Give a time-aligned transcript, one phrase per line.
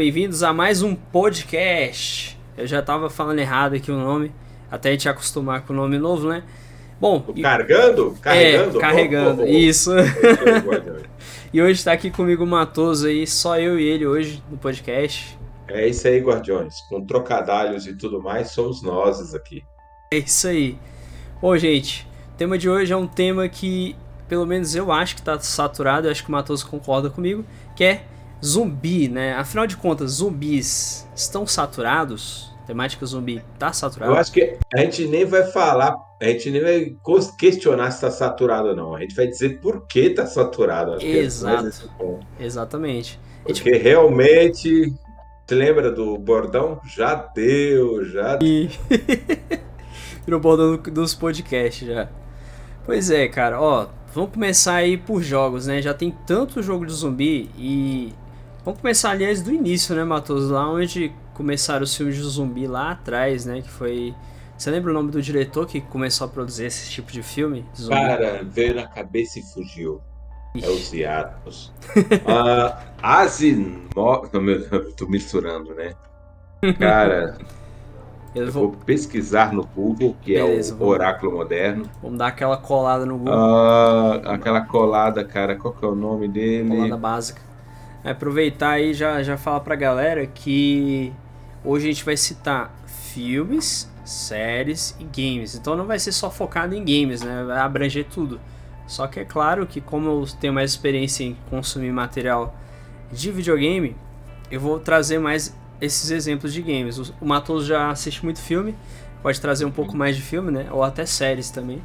[0.00, 2.34] Bem-vindos a mais um podcast.
[2.56, 4.32] Eu já tava falando errado aqui o nome,
[4.70, 6.42] até a gente acostumar com o nome novo, né?
[6.98, 8.16] Bom, carregando?
[8.18, 8.78] Carregando?
[8.78, 9.52] É, carregando, oh, oh, oh.
[9.52, 9.90] isso.
[11.52, 15.38] e hoje está aqui comigo o Matoso aí, só eu e ele hoje no podcast.
[15.68, 16.80] É isso aí, Guardiões.
[16.88, 19.62] Com trocadalhos e tudo mais, somos nós aqui.
[20.10, 20.78] É isso aí.
[21.42, 23.94] Bom, gente, o tema de hoje é um tema que,
[24.26, 27.44] pelo menos eu acho que está saturado, eu acho que o Matoso concorda comigo,
[27.76, 28.04] que é
[28.44, 29.34] zumbi, né?
[29.34, 32.50] Afinal de contas, zumbis estão saturados?
[32.62, 34.12] A temática zumbi tá saturada?
[34.12, 36.96] Eu acho que a gente nem vai falar, a gente nem vai
[37.38, 38.94] questionar se está saturado ou não.
[38.94, 40.94] A gente vai dizer por que está saturado.
[40.94, 41.90] Acho é Exato.
[42.38, 43.18] É Exatamente.
[43.44, 43.82] Porque gente...
[43.82, 44.92] realmente,
[45.46, 46.80] você lembra do bordão?
[46.84, 48.68] Já deu, já deu.
[50.24, 52.08] Virou bordão dos podcasts já.
[52.84, 55.80] Pois é, cara, ó, vamos começar aí por jogos, né?
[55.82, 58.12] Já tem tanto jogo de zumbi e
[58.64, 60.50] Vamos começar, aliás, do início, né, Matos?
[60.50, 63.62] Lá onde começaram os filmes de zumbi lá atrás, né?
[63.62, 64.14] Que foi.
[64.56, 67.64] Você lembra o nome do diretor que começou a produzir esse tipo de filme?
[67.74, 70.02] De Cara, veio na cabeça e fugiu.
[70.60, 71.72] É os hiatos.
[71.96, 74.28] uh, Asimov.
[74.96, 75.94] Tô misturando, né?
[76.78, 77.38] Cara.
[78.34, 78.70] Eu vou...
[78.70, 78.80] vou...
[78.84, 80.94] pesquisar no Google, que Beleza, é o vamos...
[80.94, 81.90] oráculo moderno.
[82.00, 83.34] Vamos dar aquela colada no Google.
[83.34, 85.56] Uh, aquela colada, cara.
[85.56, 86.68] Qual que é o nome dele?
[86.68, 87.49] Colada básica.
[88.02, 91.12] Aproveitar aí já já falar pra galera que
[91.64, 95.54] hoje a gente vai citar filmes, séries e games.
[95.54, 97.44] Então não vai ser só focado em games, né?
[97.44, 98.40] Vai abranger tudo.
[98.86, 102.56] Só que é claro que como eu tenho mais experiência em consumir material
[103.12, 103.96] de videogame,
[104.50, 106.98] eu vou trazer mais esses exemplos de games.
[107.20, 108.74] O Matos já assiste muito filme,
[109.22, 110.66] pode trazer um pouco mais de filme, né?
[110.70, 111.82] Ou até séries também.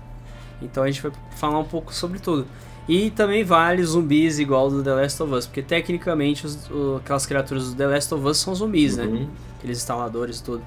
[0.61, 2.47] Então a gente vai falar um pouco sobre tudo.
[2.87, 7.25] E também vale zumbis igual do The Last of Us, porque tecnicamente os, o, aquelas
[7.25, 9.05] criaturas do The Last of Us são zumbis, né?
[9.05, 9.21] uhum.
[9.21, 9.27] né?
[9.57, 10.63] Aqueles instaladores e tudo.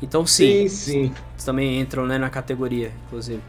[0.00, 1.44] Então sim, sim, sim.
[1.44, 3.40] também entram né, na categoria, inclusive.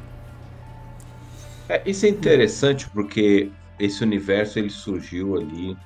[1.70, 5.78] É, isso é interessante porque esse universo ele surgiu ali.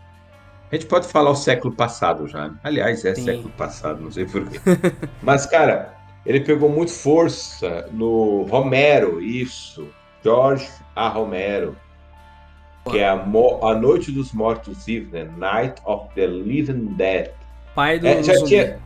[0.72, 2.48] A gente pode falar o século passado já.
[2.48, 2.56] Né?
[2.64, 3.26] Aliás, é sim.
[3.26, 4.58] século passado, não sei porquê.
[5.22, 9.88] Mas, cara, ele pegou muito força no Romero, isso.
[10.24, 11.10] George A.
[11.10, 11.76] Romero
[12.90, 15.30] que é a, a Noite dos Mortos Vivos, né?
[15.38, 17.30] Night of the Living Dead.
[17.76, 18.50] Pai do é, já zumbi.
[18.50, 18.80] Tinha...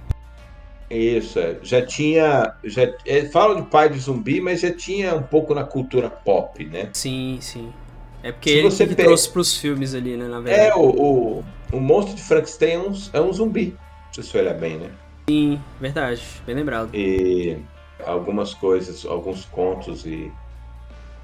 [0.90, 1.58] Isso, é.
[1.64, 2.54] já tinha.
[2.64, 6.64] Já, é, falam de pai de zumbi, mas já tinha um pouco na cultura pop,
[6.66, 6.90] né?
[6.94, 7.74] Sim, sim.
[8.22, 9.04] É porque Se ele você que pe...
[9.04, 10.28] trouxe pros filmes ali, né?
[10.28, 10.70] Na verdade.
[10.70, 13.76] É, o, o, o monstro de Frankenstein é um, é um zumbi,
[14.12, 14.90] se você olhar bem, né?
[15.30, 16.90] Sim, verdade, bem lembrado.
[16.94, 17.58] E
[18.06, 20.32] algumas coisas, alguns contos e,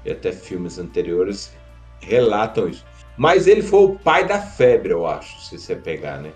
[0.04, 1.52] e até filmes anteriores
[2.02, 2.84] relatam isso.
[3.16, 6.32] Mas ele foi o pai da febre, eu acho, se você pegar, né?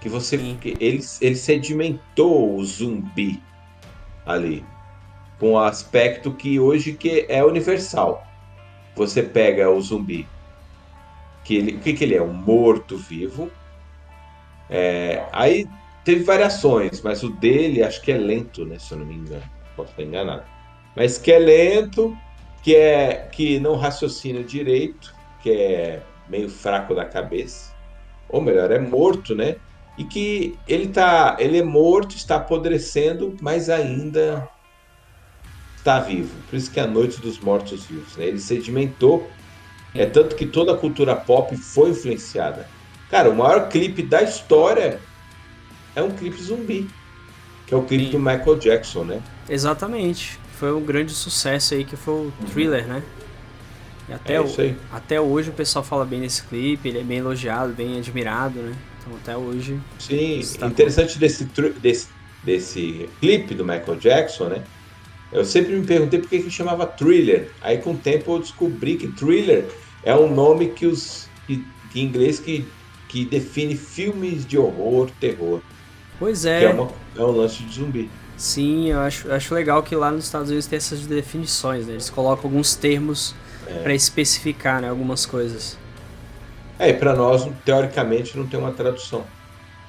[0.00, 3.42] Que você que ele, ele sedimentou o zumbi
[4.26, 4.64] ali
[5.38, 8.26] com um aspecto que hoje que é universal.
[8.94, 10.28] Você pega o zumbi,
[11.44, 12.22] que ele, o que, que ele é?
[12.22, 13.50] Um morto-vivo.
[14.70, 15.68] É, aí
[16.04, 18.78] teve variações, mas o dele acho que é lento, né?
[18.78, 19.42] Se eu não me engano.
[19.74, 20.44] Posso estar enganado.
[20.94, 22.16] Mas que é lento,
[22.62, 27.72] que é que não raciocina direito, que é meio fraco da cabeça,
[28.28, 29.56] ou melhor, é morto, né?
[29.98, 34.48] E que ele tá, ele é morto, está apodrecendo, mas ainda
[35.76, 36.32] está vivo.
[36.48, 38.26] Por isso que é a noite dos mortos vivos, né?
[38.26, 39.28] Ele sedimentou,
[39.94, 42.66] é tanto que toda a cultura pop foi influenciada.
[43.10, 44.98] Cara, o maior clipe da história
[45.94, 46.88] é um clipe zumbi,
[47.66, 49.20] que é o clipe do Michael Jackson, né?
[49.48, 53.02] Exatamente foi um grande sucesso aí, que foi o Thriller, né?
[54.08, 54.46] E até, é o,
[54.92, 58.72] até hoje o pessoal fala bem desse clipe, ele é bem elogiado, bem admirado, né?
[59.00, 59.80] Então até hoje.
[59.98, 61.48] Sim, interessante desse,
[61.80, 62.06] desse,
[62.44, 64.62] desse clipe do Michael Jackson, né?
[65.32, 67.50] Eu sempre me perguntei por que, que chamava Thriller.
[67.60, 69.66] Aí com o tempo eu descobri que Thriller
[70.04, 72.64] é um nome que os que em inglês que,
[73.08, 75.60] que define filmes de horror, terror.
[76.20, 76.60] Pois é.
[76.60, 78.08] Que é, uma, é um lance de zumbi.
[78.42, 81.92] Sim, eu acho, acho legal que lá nos Estados Unidos tem essas definições, né?
[81.92, 83.36] Eles colocam alguns termos
[83.68, 83.74] é.
[83.74, 85.78] para especificar né, algumas coisas.
[86.76, 89.24] É, e pra nós, teoricamente, não tem uma tradução.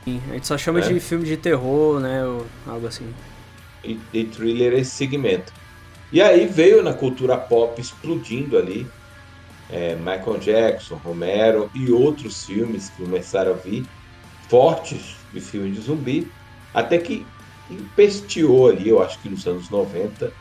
[0.05, 0.87] Sim, a gente só chama é.
[0.87, 2.23] de filme de terror, né?
[2.23, 3.11] Ou algo assim.
[3.83, 5.51] E, e thriller é esse segmento.
[6.11, 8.85] E aí veio na cultura pop explodindo ali.
[9.71, 13.83] É, Michael Jackson, Romero e outros filmes que começaram a vir
[14.47, 16.31] fortes de filme de zumbi.
[16.71, 17.25] Até que
[17.69, 20.31] empesteou ali, eu acho que nos anos 90.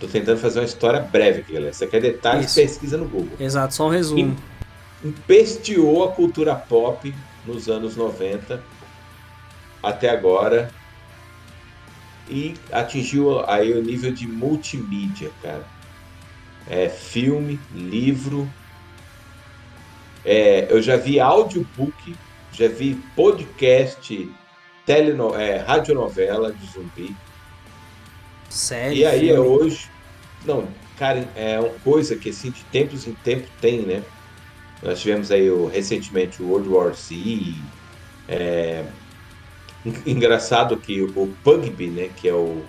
[0.00, 1.72] Tô tentando fazer uma história breve aqui, galera.
[1.72, 2.54] Você quer detalhes, Isso.
[2.56, 3.36] pesquisa no Google.
[3.38, 4.36] Exato, só um resumo.
[5.04, 7.14] Empesteou a cultura pop
[7.46, 8.62] nos anos 90
[9.82, 10.70] até agora
[12.28, 15.64] e atingiu aí o nível de multimídia, cara.
[16.68, 18.48] É, filme, livro.
[20.24, 22.14] É, eu já vi audiobook,
[22.52, 24.30] já vi podcast,
[24.84, 27.16] teleno, é, radionovela de zumbi.
[28.48, 28.96] Sério?
[28.96, 29.90] E aí é hoje.
[30.44, 30.66] Não,
[30.98, 34.02] cara, é uma coisa que assim, de tempos em tempos tem, né?
[34.82, 37.54] Nós tivemos aí o, recentemente o World War Z.
[38.28, 38.84] É,
[40.06, 42.62] engraçado que o Pugby, né, que é o,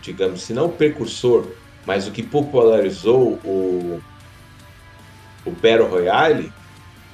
[0.00, 1.46] digamos, se não o precursor,
[1.86, 4.00] mas o que popularizou o,
[5.44, 6.52] o Battle Royale,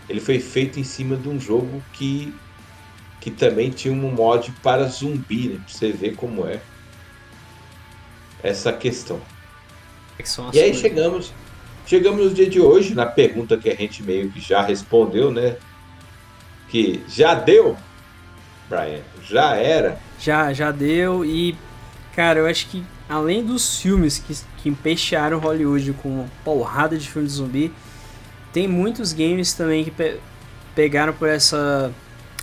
[0.08, 2.34] ele foi feito em cima de um jogo que,
[3.20, 6.60] que também tinha um mod para zumbi, né, pra você ver como é
[8.42, 9.20] essa questão.
[10.18, 11.32] É que E aí chegamos,
[11.86, 15.56] chegamos no dia de hoje, na pergunta que a gente meio que já respondeu, né?
[16.68, 17.76] Que já deu,
[18.68, 19.98] Brian, já era.
[20.18, 21.56] Já, já deu e,
[22.14, 27.08] cara, eu acho que além dos filmes que, que empestearam Hollywood com uma porrada de
[27.08, 27.72] filme de zumbi,
[28.52, 30.20] tem muitos games também que pe-
[30.74, 31.92] pegaram por essa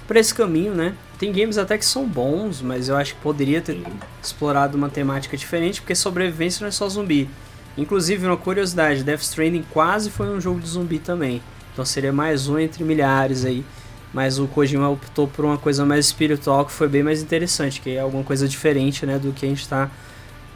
[0.08, 0.94] por esse caminho, né?
[1.18, 3.82] Tem games até que são bons, mas eu acho que poderia ter
[4.22, 7.30] explorado uma temática diferente, porque sobrevivência não é só zumbi.
[7.78, 11.42] Inclusive, uma curiosidade, Death Stranding quase foi um jogo de zumbi também.
[11.74, 13.66] Então seria mais um entre milhares aí.
[14.14, 17.92] Mas o Kojima optou por uma coisa mais espiritual que foi bem mais interessante, que
[17.92, 19.92] é alguma coisa diferente, né, do que a gente tá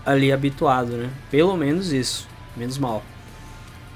[0.05, 1.09] ali habituado, né?
[1.29, 2.25] Pelo menos isso,
[2.55, 3.03] menos mal.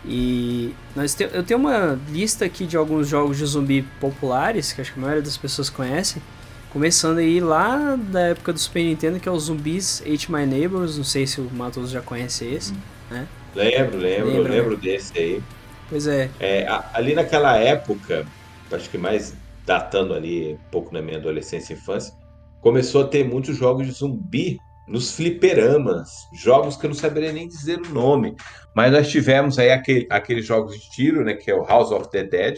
[0.06, 4.82] E nós te- eu tenho uma lista aqui de alguns jogos de zumbi populares, que
[4.82, 6.22] acho que a maioria das pessoas conhece.
[6.70, 10.98] Começando aí lá da época do Super Nintendo, que é o Zumbis Ate My Neighbors.
[10.98, 12.74] Não sei se o Matos já conhece esse,
[13.10, 13.30] né?
[13.54, 14.62] Lembro, lembro, Lembra, né?
[14.62, 15.44] lembro desse aí.
[15.88, 18.32] Pois é, É, a- ali naquela época,
[18.72, 22.14] acho que mais datando ali um pouco na minha adolescência e infância,
[22.62, 27.48] começou a ter muitos jogos de zumbi nos fliperamas, jogos que eu não saberia nem
[27.48, 28.36] dizer o nome,
[28.76, 32.10] mas nós tivemos aí aquele, aqueles jogos de tiro, né, que é o House of
[32.10, 32.58] the Dead.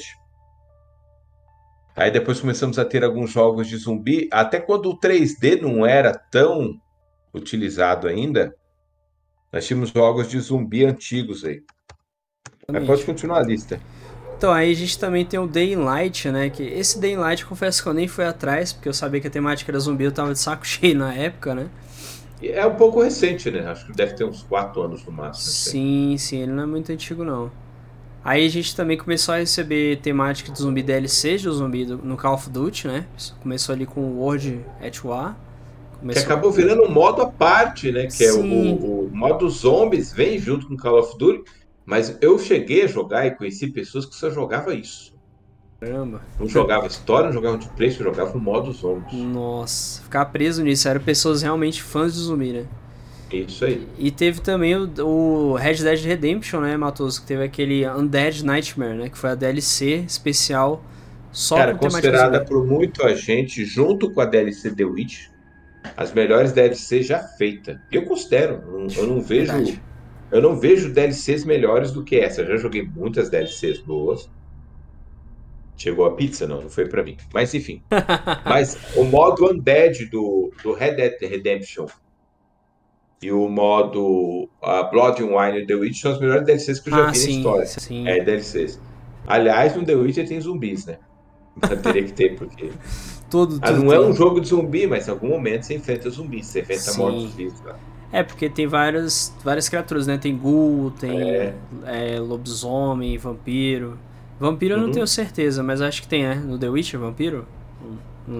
[1.95, 6.13] Aí depois começamos a ter alguns jogos de zumbi, até quando o 3D não era
[6.13, 6.73] tão
[7.33, 8.55] utilizado ainda,
[9.51, 11.61] nós tínhamos jogos de zumbi antigos aí.
[12.67, 13.79] Mas pode continuar a lista.
[14.37, 16.49] Então, aí a gente também tem o Day in Light, né?
[16.49, 19.21] Que esse Day in Light, eu confesso que eu nem fui atrás, porque eu sabia
[19.21, 21.69] que a temática era zumbi, eu tava de saco cheio na época, né?
[22.41, 23.65] É um pouco recente, né?
[23.67, 25.49] Acho que deve ter uns 4 anos no máximo.
[25.49, 25.71] assim.
[25.71, 27.51] Sim, sim, ele não é muito antigo, não.
[28.23, 32.17] Aí a gente também começou a receber temática de zumbi DLC de zumbi do- no
[32.17, 33.07] Call of Duty, né?
[33.41, 35.35] Começou ali com o World at War.
[35.93, 36.23] Que Começou...
[36.23, 38.07] acabou virando um modo à parte, né?
[38.07, 38.73] Que é o, Sim.
[38.81, 41.43] o, o modo zombies, vem junto com Call of Duty.
[41.85, 45.14] Mas eu cheguei a jogar e conheci pessoas que só jogavam isso.
[45.85, 46.21] Caramba.
[46.39, 49.13] Não jogava história, não jogava de preço, jogava o modo zombies.
[49.13, 50.87] Nossa, ficar preso nisso.
[50.87, 52.65] Eram pessoas realmente fãs de zumbi, né?
[53.31, 53.87] Isso aí.
[53.97, 57.21] E teve também o, o Red Dead Redemption, né, Matoso?
[57.21, 59.09] Que teve aquele Undead Nightmare, né?
[59.09, 60.83] Que foi a DLC especial
[61.31, 65.27] só Cara, considerada por muita gente, junto com a DLC The Witch,
[65.97, 67.77] as melhores DLCs já feitas.
[67.91, 68.61] Eu considero.
[68.71, 69.51] não- Eu não vejo.
[69.51, 69.81] Verdade.
[70.31, 72.41] Eu não vejo DLCs melhores do que essa.
[72.41, 74.29] Eu já joguei muitas DLCs boas.
[75.77, 76.47] Chegou a pizza?
[76.47, 77.17] Não, não foi pra mim.
[77.33, 77.81] Mas enfim.
[78.45, 81.85] Mas o modo Undead do, do Red Dead Redemption
[83.21, 86.89] e o modo a Blood and Wine e The Witch são as melhores DLCs que
[86.89, 87.65] eu já Ah, vi na sim, história.
[87.65, 88.07] sim.
[88.07, 88.79] É, DLCs.
[89.27, 90.97] Aliás, no The Witcher tem zumbis, né?
[91.59, 92.69] Mas Teria que ter, porque.
[93.29, 94.05] Tudo, Ah, tudo não é tem.
[94.07, 97.77] um jogo de zumbi, mas em algum momento você enfrenta zumbis, você enfrenta mortos-vivos lá.
[98.11, 100.15] É, porque tem várias, várias criaturas, né?
[100.17, 101.55] Tem ghoul, tem É.
[101.85, 103.97] é, lobisomem, vampiro.
[104.39, 104.91] Vampiro eu não Uhum.
[104.91, 106.35] tenho certeza, mas acho que tem, né?
[106.35, 107.47] No The Witcher, vampiro?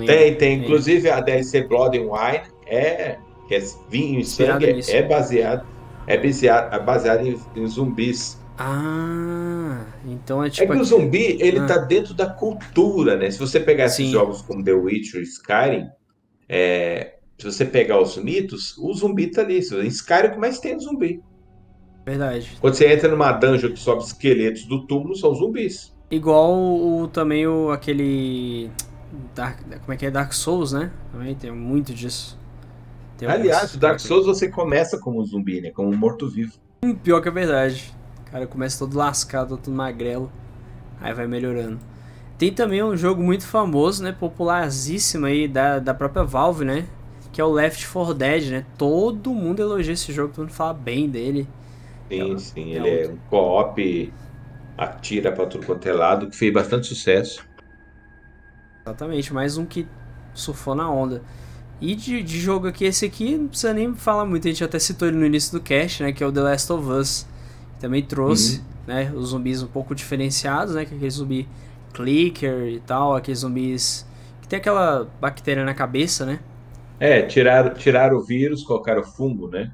[0.06, 0.64] Tem, tem.
[0.64, 4.92] Inclusive a DLC Blood and Wine é, que é vinho e sangue, nisso.
[4.92, 5.66] é baseado,
[6.08, 8.44] é baseado, é baseado em, em zumbis.
[8.58, 10.74] Ah, então é É tipo...
[10.74, 11.66] que o zumbi, ele Ah.
[11.66, 13.30] tá dentro da cultura, né?
[13.30, 14.12] Se você pegar esses Sim.
[14.12, 15.88] jogos como The Witcher e Skyrim,
[16.50, 19.60] é, se você pegar os mitos, o zumbi tá ali.
[19.60, 21.22] Em Skyrim, que mais tem é zumbi.
[22.06, 22.56] Verdade.
[22.62, 25.94] Quando você entra numa dungeon que sobe esqueletos do túmulo, são zumbis.
[26.12, 28.70] Igual o, também o aquele...
[29.34, 30.12] Dark, como é que é?
[30.12, 30.92] Dark Souls, né?
[31.12, 32.38] Também tem muito disso.
[33.18, 35.72] Tem Aliás, o Dark Souls você começa como um zumbi, né?
[35.72, 36.54] Como um morto-vivo.
[36.84, 37.94] Hum, Pior que é verdade.
[38.28, 40.30] O cara começa todo lascado, todo magrelo.
[41.00, 41.80] Aí vai melhorando.
[42.38, 44.12] Tem também um jogo muito famoso, né?
[44.12, 46.86] Popularíssimo aí da, da própria Valve, né?
[47.32, 48.66] Que é o Left 4 Dead, né?
[48.78, 51.48] Todo mundo elogia esse jogo, todo mundo fala bem dele.
[52.10, 52.74] Sim, sim.
[52.74, 54.14] é Ele é um co-op,
[54.78, 57.46] atira pra tudo quanto é lado, que fez bastante sucesso.
[58.86, 59.88] Exatamente, mais um que
[60.34, 61.22] surfou na onda.
[61.82, 64.80] E de, de jogo aqui, esse aqui não precisa nem falar muito, a gente até
[64.80, 66.14] citou ele no início do cast, né?
[66.14, 67.28] Que é o The Last of Us.
[67.80, 68.64] Também trouxe, uhum.
[68.88, 69.12] né?
[69.14, 70.86] Os zumbis um pouco diferenciados, né?
[70.86, 71.50] Que é aquele zumbi
[71.94, 74.06] clicker e tal, aqueles zumbis
[74.42, 76.40] que tem aquela bactéria na cabeça, né?
[77.00, 79.72] É, tiraram, tiraram o vírus, colocaram o fungo, né?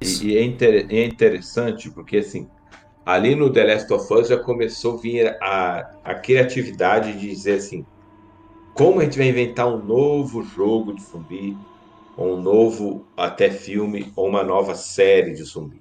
[0.00, 2.48] E, e é, inter, é interessante porque, assim,
[3.04, 7.56] ali no The Last of Us já começou a vir a, a criatividade de dizer
[7.56, 7.84] assim,
[8.74, 11.56] como a gente vai inventar um novo jogo de zumbi,
[12.16, 15.80] ou um novo até filme, ou uma nova série de zumbi.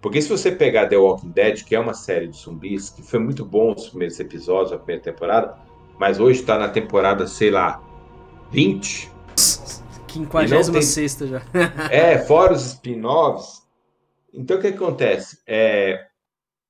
[0.00, 3.18] Porque se você pegar The Walking Dead, que é uma série de zumbis, que foi
[3.18, 5.56] muito bom os primeiros episódios, a primeira temporada,
[5.98, 7.82] mas hoje está na temporada, sei lá,
[8.52, 9.10] 20.
[10.14, 11.28] 56 tem...
[11.28, 11.42] já.
[11.90, 13.62] é, fora os spin-offs.
[14.32, 15.38] Então o que acontece?
[15.46, 16.06] É,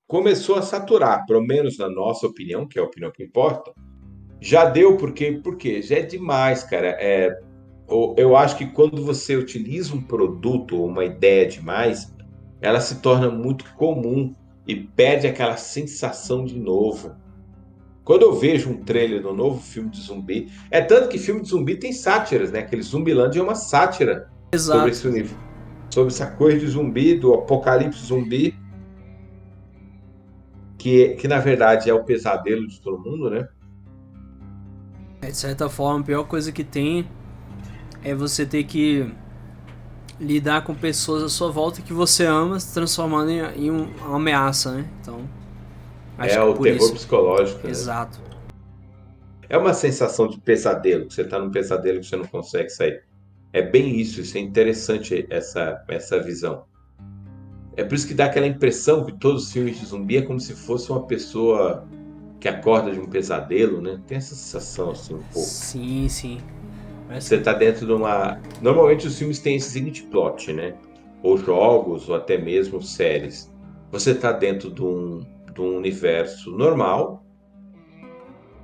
[0.06, 3.72] começou a saturar, pelo menos na nossa opinião, que é a opinião que importa,
[4.40, 6.96] já deu porque, porque já é demais, cara.
[7.00, 7.36] É,
[8.16, 12.14] eu acho que quando você utiliza um produto ou uma ideia demais,
[12.60, 14.34] ela se torna muito comum
[14.66, 17.14] e perde aquela sensação de novo.
[18.06, 21.48] Quando eu vejo um trailer do novo filme de zumbi, é tanto que filme de
[21.48, 22.60] zumbi tem sátiras, né?
[22.60, 24.78] Aquele Zumbiland é uma sátira Exato.
[24.78, 25.36] sobre esse universo,
[25.92, 28.56] sobre essa coisa de zumbi, do apocalipse zumbi,
[30.78, 33.48] que, que na verdade é o pesadelo de todo mundo, né?
[35.20, 37.08] É, de certa forma, a pior coisa que tem
[38.04, 39.12] é você ter que
[40.20, 44.70] lidar com pessoas à sua volta que você ama se transformando em, em uma ameaça,
[44.76, 44.88] né?
[45.00, 45.35] Então.
[46.18, 46.94] É o terror isso.
[46.94, 47.66] psicológico.
[47.66, 47.70] Né?
[47.70, 48.18] Exato.
[49.48, 53.02] É uma sensação de pesadelo, que você está num pesadelo que você não consegue sair.
[53.52, 56.64] É bem isso, isso é interessante essa, essa visão.
[57.76, 60.40] É por isso que dá aquela impressão que todos os filmes de zumbi é como
[60.40, 61.86] se fosse uma pessoa
[62.40, 64.00] que acorda de um pesadelo, né?
[64.06, 65.48] Tem essa sensação assim um pouco.
[65.48, 66.38] Sim, sim.
[67.10, 68.40] Você está dentro de uma.
[68.60, 70.74] Normalmente os filmes têm esse seguinte plot, né?
[71.22, 73.52] Ou jogos, ou até mesmo séries.
[73.92, 75.24] Você está dentro de um,
[75.60, 77.24] um universo normal,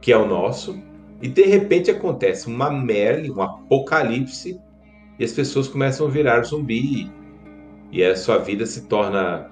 [0.00, 0.82] que é o nosso,
[1.20, 4.60] e de repente acontece uma merda, um apocalipse,
[5.18, 7.10] e as pessoas começam a virar zumbi.
[7.92, 9.50] E a sua vida se torna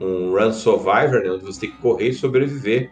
[0.00, 2.90] um run survivor, né, onde você tem que correr e sobreviver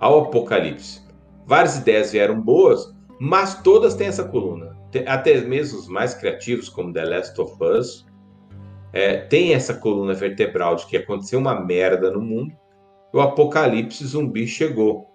[0.00, 1.02] ao apocalipse.
[1.46, 4.76] Várias ideias vieram boas, mas todas têm essa coluna.
[5.06, 8.06] Até mesmo os mais criativos, como The Last of Us,
[8.92, 12.54] é, tem essa coluna vertebral de que aconteceu uma merda no mundo,
[13.12, 15.06] o apocalipse zumbi chegou.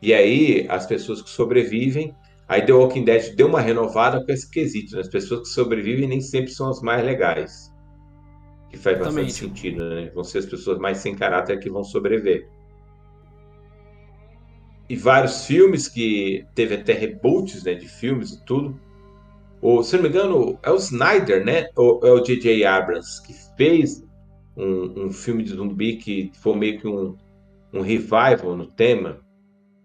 [0.00, 2.14] E aí, as pessoas que sobrevivem.
[2.46, 4.94] Aí The Walking Dead deu uma renovada com esse quesito.
[4.94, 5.00] Né?
[5.00, 7.72] As pessoas que sobrevivem nem sempre são as mais legais.
[8.68, 9.26] Que faz Exatamente.
[9.26, 10.10] bastante sentido, né?
[10.14, 12.48] Vão ser as pessoas mais sem caráter que vão sobreviver
[14.88, 18.78] e vários filmes que teve até reboots né, de filmes e tudo.
[19.64, 21.68] O, se não me engano, é o Snyder, né?
[21.74, 22.66] Ou é o J.J.
[22.66, 24.04] Abrams que fez
[24.54, 27.16] um, um, filme de zumbi que foi meio que um,
[27.72, 29.20] um revival no tema.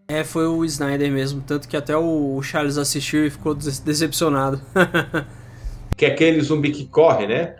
[0.09, 4.59] É, foi o Snyder mesmo, tanto que até o Charles assistiu e ficou decepcionado.
[5.95, 7.55] que é aquele zumbi que corre, né?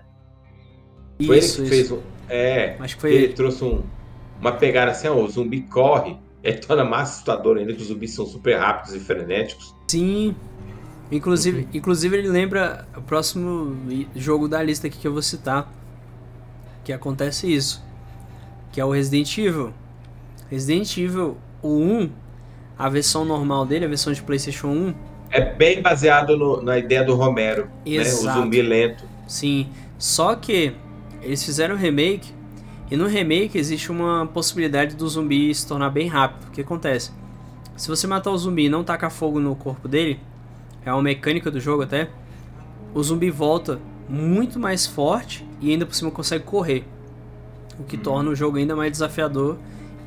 [1.25, 1.87] Foi isso, ele que isso.
[1.87, 2.01] fez um.
[2.27, 3.23] É, Acho que foi ele.
[3.23, 3.81] ele trouxe um,
[4.41, 8.13] uma pegada assim, ó, o zumbi corre é torna mais assustador ainda que os zumbis
[8.13, 9.73] são super rápidos e frenéticos.
[9.87, 10.35] Sim.
[11.11, 11.67] Inclusive, uhum.
[11.73, 13.75] inclusive ele lembra o próximo
[14.15, 15.71] jogo da lista aqui que eu vou citar.
[16.83, 17.83] Que acontece isso.
[18.71, 19.73] Que é o Resident Evil.
[20.49, 22.09] Resident Evil o 1,
[22.77, 24.93] a versão normal dele, a versão de Playstation 1.
[25.31, 27.69] É bem baseado no, na ideia do Romero.
[27.85, 28.25] Exato.
[28.25, 28.31] Né?
[28.31, 29.03] O zumbi lento.
[29.27, 29.69] Sim.
[29.97, 30.73] Só que
[31.21, 32.33] eles fizeram um remake
[32.89, 36.47] e no remake existe uma possibilidade do zumbi se tornar bem rápido.
[36.47, 37.11] O que acontece?
[37.75, 40.19] Se você matar o zumbi e não tacar fogo no corpo dele,
[40.85, 42.09] é uma mecânica do jogo até,
[42.93, 46.83] o zumbi volta muito mais forte e ainda por cima consegue correr.
[47.79, 49.57] O que torna o jogo ainda mais desafiador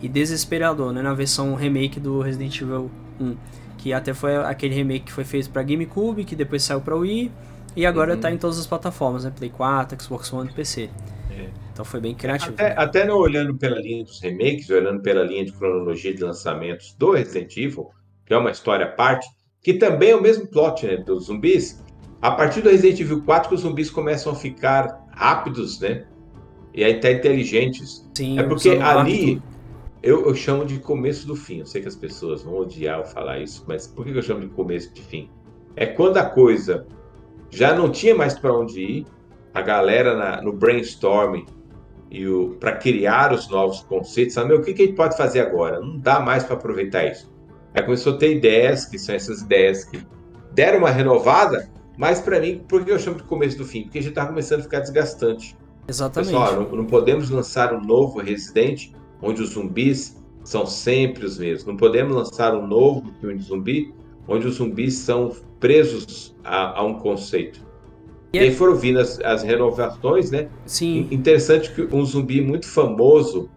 [0.03, 1.01] e desesperador, né?
[1.01, 3.37] Na versão remake do Resident Evil 1.
[3.79, 7.31] Que até foi aquele remake que foi feito para GameCube, que depois saiu para Wii
[7.75, 8.35] e agora está uhum.
[8.35, 9.33] em todas as plataformas, né?
[9.35, 10.91] Play 4, Xbox One e PC.
[11.31, 11.49] É.
[11.73, 12.53] Então foi bem criativo.
[12.53, 16.95] Até, até não olhando pela linha dos remakes, olhando pela linha de cronologia de lançamentos
[16.99, 17.89] do Resident Evil,
[18.27, 19.27] que é uma história à parte,
[19.63, 21.83] que também é o mesmo plot né, dos zumbis.
[22.21, 26.05] A partir do Resident Evil 4 que os zumbis começam a ficar rápidos, né?
[26.75, 28.09] E até inteligentes.
[28.15, 29.43] Sim, é porque ali
[30.03, 31.59] eu, eu, chamo de começo do fim.
[31.59, 34.41] Eu sei que as pessoas vão odiar eu falar isso, mas por que eu chamo
[34.41, 35.29] de começo de fim?
[35.77, 36.87] É quando a coisa
[37.51, 39.07] já não tinha mais para onde ir,
[39.53, 41.47] a galera na, no brainstorming
[42.11, 42.25] e
[42.59, 45.81] para criar os novos conceitos, sabe, o que, que a gente pode fazer agora?
[45.81, 47.32] Não dá mais para aproveitar isso.
[47.75, 50.05] Aí começou a ter ideias, que são essas ideias que
[50.53, 53.85] deram uma renovada, mas para mim, por que eu chamo de começo do fim?
[53.85, 55.57] Porque já tá começando a ficar desgastante.
[55.89, 56.33] Exatamente.
[56.33, 61.65] Pessoal, não, não podemos lançar um novo Resident onde os zumbis são sempre os mesmos.
[61.65, 63.95] Não podemos lançar um novo filme de zumbi
[64.27, 67.61] onde os zumbis são presos a, a um conceito.
[68.33, 70.49] E, e aí foram vindo as, as, renovações, né?
[70.65, 71.09] Sim.
[71.11, 73.51] Interessante que um zumbi muito famoso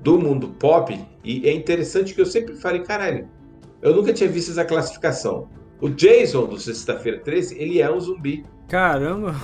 [0.00, 3.28] do mundo pop, e é interessante que eu sempre falei, caralho,
[3.82, 5.48] eu nunca tinha visto essa classificação.
[5.80, 8.44] O Jason do Sexta-feira 13, ele é um zumbi.
[8.68, 9.36] Caramba,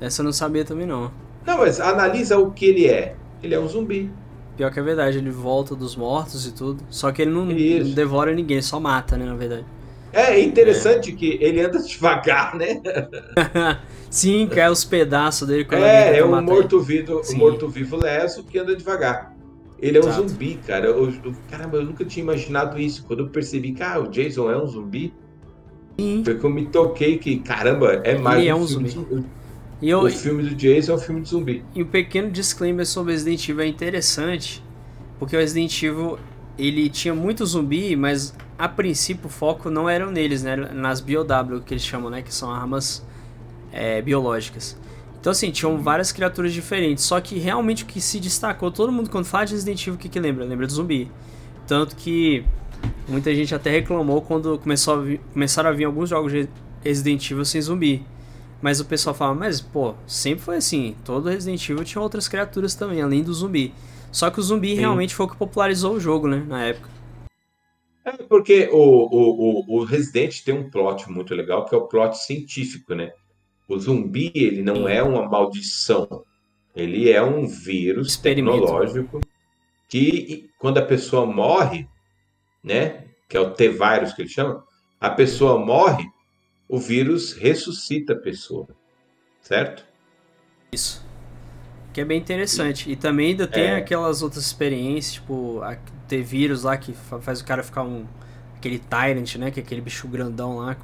[0.00, 1.10] essa eu não sabia também não.
[1.46, 3.16] Não, mas analisa o que ele é.
[3.42, 4.10] Ele é um zumbi.
[4.56, 6.82] Pior que é verdade, ele volta dos mortos e tudo.
[6.90, 9.64] Só que ele não, não devora ninguém, só mata, né, na verdade.
[10.12, 11.14] É interessante é.
[11.14, 12.80] que ele anda devagar, né?
[14.10, 18.58] Sim, cai os pedaços dele quando É, é um morto-vivo um morto -vivo leso que
[18.58, 19.31] anda devagar.
[19.82, 20.28] Ele é um Exato.
[20.28, 20.86] zumbi, cara.
[20.86, 23.04] Eu, eu, caramba, eu nunca tinha imaginado isso.
[23.04, 25.12] Quando eu percebi que ah, o Jason é um zumbi,
[25.98, 26.22] Sim.
[26.24, 28.90] foi que eu me toquei que, caramba, é mais ele é um zumbi.
[28.90, 29.24] zumbi.
[29.82, 31.64] E eu, o filme do Jason é um filme de zumbi.
[31.74, 34.62] E um pequeno disclaimer sobre Resident Evil é interessante,
[35.18, 36.16] porque o Resident Evil
[36.56, 40.54] ele tinha muito zumbi, mas a princípio o foco não era neles, né?
[40.54, 42.22] Nas BioW que eles chamam, né?
[42.22, 43.04] Que são armas
[43.72, 44.76] é, biológicas.
[45.22, 49.08] Então assim, tinham várias criaturas diferentes, só que realmente o que se destacou, todo mundo
[49.08, 50.44] quando fala de Resident Evil, o que, que lembra?
[50.44, 51.08] Lembra do zumbi.
[51.64, 52.44] Tanto que
[53.06, 56.48] muita gente até reclamou quando começou a começaram a vir alguns jogos de
[56.82, 58.04] Resident Evil sem zumbi.
[58.60, 60.96] Mas o pessoal fala, mas pô, sempre foi assim.
[61.04, 63.72] Todo Resident Evil tinha outras criaturas também, além do zumbi.
[64.10, 64.80] Só que o zumbi Sim.
[64.80, 66.88] realmente foi o que popularizou o jogo, né, na época.
[68.04, 71.86] É porque o, o, o, o Resident tem um plot muito legal, que é o
[71.86, 73.12] plot científico, né?
[73.68, 76.24] O zumbi, ele não é uma maldição.
[76.74, 79.20] Ele é um vírus tecnológico
[79.88, 81.86] que, quando a pessoa morre,
[82.62, 83.04] né?
[83.28, 84.64] Que é o T-Virus que ele chama,
[85.00, 86.06] a pessoa morre,
[86.68, 88.68] o vírus ressuscita a pessoa,
[89.40, 89.84] certo?
[90.72, 91.04] Isso.
[91.92, 92.90] Que é bem interessante.
[92.90, 93.76] E também ainda tem é.
[93.76, 95.60] aquelas outras experiências, tipo,
[96.08, 98.06] ter vírus lá que faz o cara ficar um.
[98.56, 99.50] aquele Tyrant, né?
[99.50, 100.76] Que é aquele bicho grandão lá.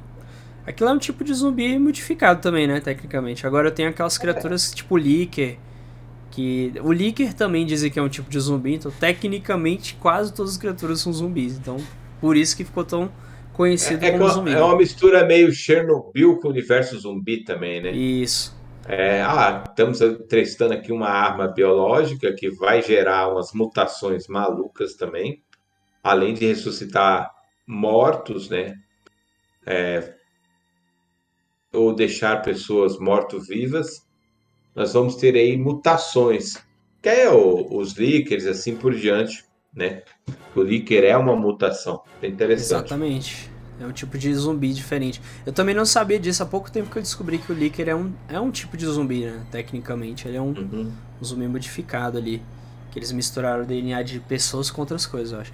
[0.69, 2.79] Aquilo é um tipo de zumbi modificado também, né?
[2.79, 3.47] Tecnicamente.
[3.47, 5.57] Agora tem aquelas criaturas tipo Licker.
[6.29, 6.71] Que.
[6.83, 10.57] O Licker também dizem que é um tipo de zumbi, então tecnicamente quase todas as
[10.59, 11.57] criaturas são zumbis.
[11.57, 11.77] Então,
[12.21, 13.11] por isso que ficou tão
[13.51, 14.53] conhecido é, como é zumbi.
[14.53, 17.89] É uma mistura meio Chernobyl com o universo zumbi também, né?
[17.89, 18.55] Isso.
[18.87, 25.41] É, ah, estamos testando aqui uma arma biológica que vai gerar umas mutações malucas também,
[26.03, 27.31] além de ressuscitar
[27.65, 28.75] mortos, né?
[29.65, 30.18] É,
[31.73, 34.07] ou deixar pessoas morto-vivas,
[34.75, 36.57] nós vamos ter aí mutações,
[37.01, 40.03] que é o, os líqueres, assim por diante, né?
[40.55, 42.01] O líquer é uma mutação.
[42.21, 42.87] É interessante.
[42.87, 43.51] Exatamente.
[43.79, 45.21] É um tipo de zumbi diferente.
[45.45, 46.43] Eu também não sabia disso.
[46.43, 48.85] Há pouco tempo que eu descobri que o Licker é um, é um tipo de
[48.85, 49.45] zumbi, né?
[49.51, 50.27] Tecnicamente.
[50.27, 50.91] Ele é um, uhum.
[51.21, 52.41] um zumbi modificado ali.
[52.91, 55.53] Que eles misturaram o DNA de pessoas com outras coisas, eu acho.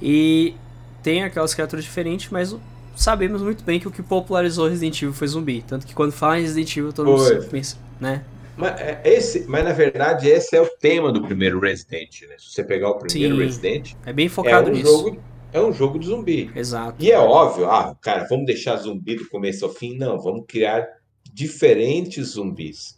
[0.00, 0.54] E
[1.02, 2.56] tem aquelas criaturas diferentes, mas
[2.96, 5.62] sabemos muito bem que o que popularizou Resident Evil foi zumbi.
[5.62, 8.24] Tanto que quando fala em Resident Evil, todo mundo pensa, né?
[8.56, 12.36] Mas, é, esse, mas na verdade esse é o tema do primeiro Resident, né?
[12.38, 14.90] Se você pegar o primeiro Sim, Resident, é bem focado é um nisso.
[14.90, 16.50] Jogo, é um jogo de zumbi.
[16.56, 16.96] Exato.
[17.04, 19.96] E é óbvio, ah, cara, vamos deixar zumbi do começo ao fim?
[19.98, 20.88] Não, vamos criar
[21.32, 22.96] diferentes zumbis.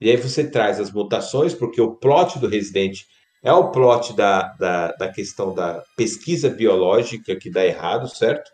[0.00, 3.02] E aí você traz as mutações, porque o plot do Resident
[3.42, 8.50] é o plot da, da, da questão da pesquisa biológica que dá errado, certo?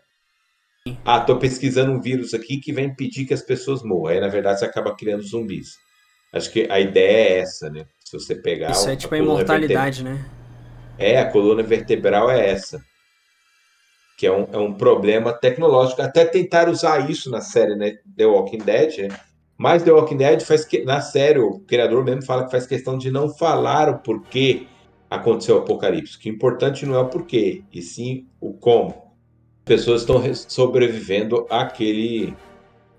[1.05, 4.15] Ah, tô pesquisando um vírus aqui que vai impedir que as pessoas morram.
[4.15, 5.77] Aí, na verdade, você acaba criando zumbis.
[6.33, 7.85] Acho que a ideia é essa, né?
[8.03, 8.71] Se você pegar.
[8.71, 10.25] Isso é tipo a, a imortalidade, né?
[10.97, 12.81] É, a coluna vertebral é essa.
[14.17, 16.01] Que é um, é um problema tecnológico.
[16.01, 19.19] Até tentar usar isso na série né, The Walking Dead, né?
[19.57, 20.83] Mas The Walking Dead faz que.
[20.83, 24.65] Na série, o criador mesmo fala que faz questão de não falar o porquê
[25.09, 26.17] aconteceu o apocalipse.
[26.17, 29.10] Que o importante não é o porquê, e sim o como
[29.71, 32.35] pessoas estão sobrevivendo àquele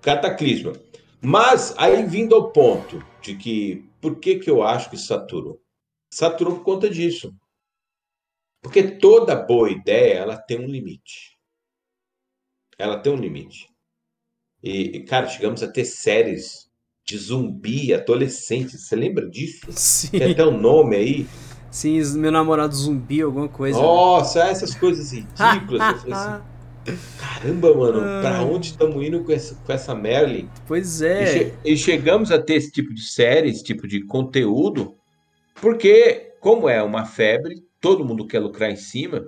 [0.01, 0.73] cataclisma.
[1.21, 5.61] Mas aí vindo ao ponto de que por que, que eu acho que saturou?
[6.11, 7.31] Saturou por conta disso.
[8.59, 11.37] Porque toda boa ideia ela tem um limite.
[12.75, 13.69] Ela tem um limite.
[14.63, 16.71] E, cara, chegamos a ter séries
[17.05, 18.79] de zumbi adolescente.
[18.79, 19.67] Você lembra disso?
[19.69, 20.09] Sim.
[20.09, 21.27] Tem até o um nome aí.
[21.69, 23.79] Sim, meu namorado zumbi, alguma coisa.
[23.79, 24.51] Nossa, né?
[24.51, 25.81] essas coisas ridículas.
[26.11, 26.52] assim,
[27.17, 28.21] Caramba, mano, ah.
[28.21, 30.49] pra onde estamos indo com essa, com essa Merlin?
[30.67, 31.23] Pois é.
[31.23, 34.95] E, che e, chegamos a ter esse tipo de série, esse tipo de conteúdo,
[35.61, 39.25] porque, como é uma febre, todo mundo quer lucrar em cima,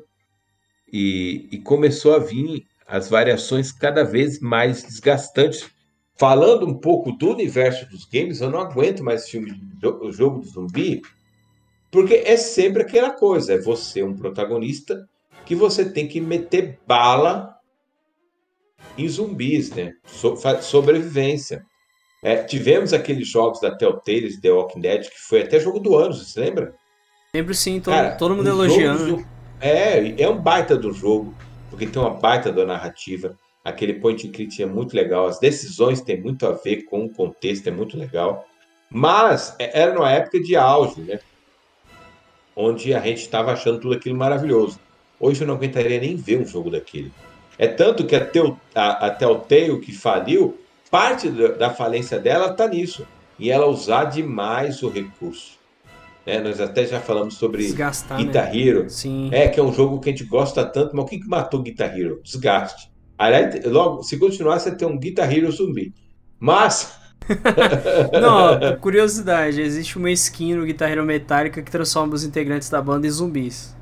[0.91, 5.69] e, e começou a vir as variações cada vez mais desgastantes.
[6.17, 10.47] Falando um pouco do universo dos games, eu não aguento mais filme de jogo do
[10.47, 11.01] zumbi,
[11.91, 15.05] porque é sempre aquela coisa, é você um protagonista
[15.45, 17.55] que você tem que meter bala
[18.97, 19.93] em zumbis, né?
[20.05, 21.65] So, sobrevivência.
[22.23, 26.13] É, tivemos aqueles jogos da Telltale, The Walking Dead, que foi até jogo do ano,
[26.13, 26.73] você lembra?
[27.33, 29.17] Lembro sim, todo, Cara, todo mundo elogiando.
[29.17, 29.27] Do,
[29.61, 31.35] é, é um baita do jogo,
[31.69, 33.37] porque tem uma baita da narrativa.
[33.63, 37.09] Aquele point and click é muito legal, as decisões têm muito a ver com o
[37.09, 38.45] contexto, é muito legal.
[38.89, 41.19] Mas é, era numa época de auge, né?
[42.55, 44.79] Onde a gente estava achando tudo aquilo maravilhoso.
[45.19, 47.11] Hoje eu não aguentaria nem ver um jogo daquele.
[47.57, 50.57] É tanto que a, Teu, a, a Telltale que faliu,
[50.91, 53.07] parte da falência dela está nisso.
[53.37, 55.55] E ela usar demais o recurso.
[56.25, 56.39] Né?
[56.39, 58.57] Nós até já falamos sobre Desgastar, Guitar né?
[58.57, 58.89] Hero.
[58.89, 59.29] Sim.
[59.31, 61.61] É, que é um jogo que a gente gosta tanto, mas o que, que matou
[61.61, 62.21] Guitar Hero?
[62.23, 62.89] Desgaste.
[63.17, 65.93] Aliás, logo, se continuar, você tem um Guitar Hero zumbi.
[66.39, 66.97] Mas.
[68.21, 73.07] Não, curiosidade, existe uma skin no Guitar Hero Metallica que transforma os integrantes da banda
[73.07, 73.75] em zumbis.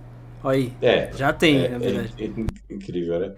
[0.43, 0.73] Olha aí.
[0.81, 2.13] É, já tem, é, na verdade.
[2.17, 3.35] É, é incrível, né?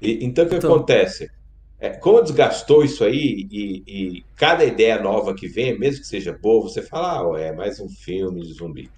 [0.00, 1.30] E, então o que então, acontece?
[1.80, 6.32] É, como desgastou isso aí e, e, cada ideia nova que vem, mesmo que seja
[6.32, 8.90] boa, você fala, ah, é mais um filme de zumbi,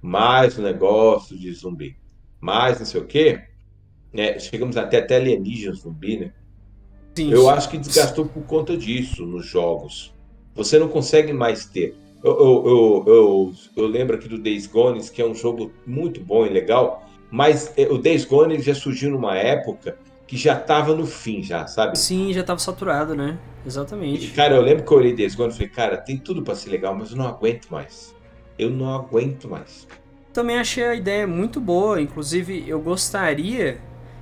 [0.00, 1.96] mais um negócio de zumbi,
[2.40, 3.42] mais não sei o quê.
[4.14, 6.32] É, chegamos até até alienígena zumbi, né?
[7.14, 10.14] Sim, eu acho que desgastou por conta disso nos jogos.
[10.54, 11.96] Você não consegue mais ter.
[12.22, 16.48] Eu, eu, eu, lembro aqui do Days Gone, que é um jogo muito bom e
[16.48, 21.42] legal, mas é, o Days Gone já surgiu numa época que já tava no fim,
[21.42, 21.96] já, sabe?
[21.96, 23.38] Sim, já tava saturado, né?
[23.64, 24.26] Exatamente.
[24.26, 26.54] E, cara, eu lembro que eu olhei Days Gone e falei, cara, tem tudo para
[26.54, 28.14] ser legal, mas eu não aguento mais.
[28.58, 29.86] Eu não aguento mais.
[30.32, 33.80] Também achei a ideia muito boa, inclusive eu gostaria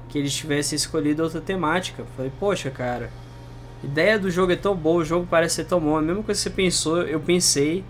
[0.08, 2.04] que eles tivessem escolhido outra temática.
[2.16, 3.10] Falei, poxa, cara,
[3.86, 5.96] ideia do jogo é tão boa, o jogo parece ser tão bom.
[5.96, 7.84] A mesma coisa que você pensou, eu pensei,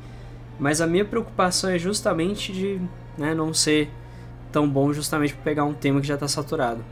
[0.59, 2.81] mas a minha preocupação é justamente de
[3.19, 3.91] né, não ser
[4.53, 6.85] tão bom justamente por pegar um tema que já está saturado.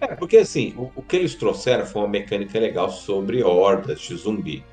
[0.00, 4.16] É, porque assim, o, o, que eles trouxeram foi uma mecânica legal sobre hordas de
[4.16, 4.64] zumbi,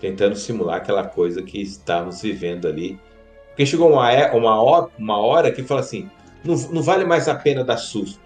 [0.00, 2.98] tentando simular aquela coisa que estávamos vivendo ali.
[3.48, 6.10] Porque chegou uma, é, uma, hora, uma hora que fala assim:
[6.42, 8.18] não, não vale mais a pena dar susto.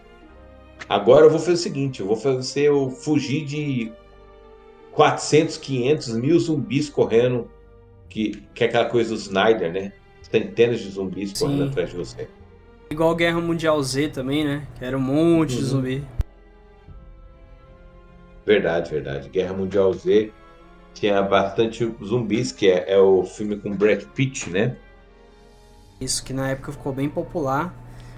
[0.88, 3.92] Agora eu vou fazer o seguinte: eu vou fazer eu fugir de
[4.92, 7.50] 400, 500 mil zumbis correndo,
[8.08, 9.92] que, que é aquela coisa do Snyder, né?
[10.22, 11.44] Centenas de zumbis Sim.
[11.46, 12.28] correndo atrás de você.
[12.90, 14.66] Igual Guerra Mundial Z também, né?
[14.78, 15.58] Que era um monte uhum.
[15.60, 16.04] de zumbi.
[18.46, 19.28] Verdade, verdade.
[19.28, 20.32] Guerra Mundial Z
[20.94, 24.76] tinha bastante zumbis, que é, é o filme com Brad Pitt, né?
[26.00, 27.74] Isso que na época ficou bem popular.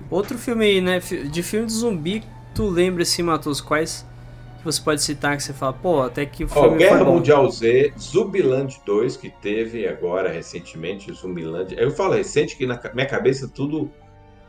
[0.08, 0.98] Outro filme aí, né?
[0.98, 2.22] De filme de zumbi,
[2.54, 4.06] tu lembra assim, Matos, quais
[4.60, 7.50] que você pode citar que você fala, pô, até que o filme oh, Guerra Mundial
[7.50, 11.74] Z, Zumbiland 2, que teve agora recentemente, Zumbiland.
[11.78, 13.90] Eu falo recente, que na minha cabeça tudo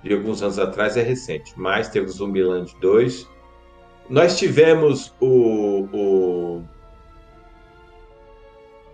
[0.04, 3.28] de alguns anos atrás é recente, mas teve o Zumbiland 2,
[4.10, 6.64] nós tivemos o, o.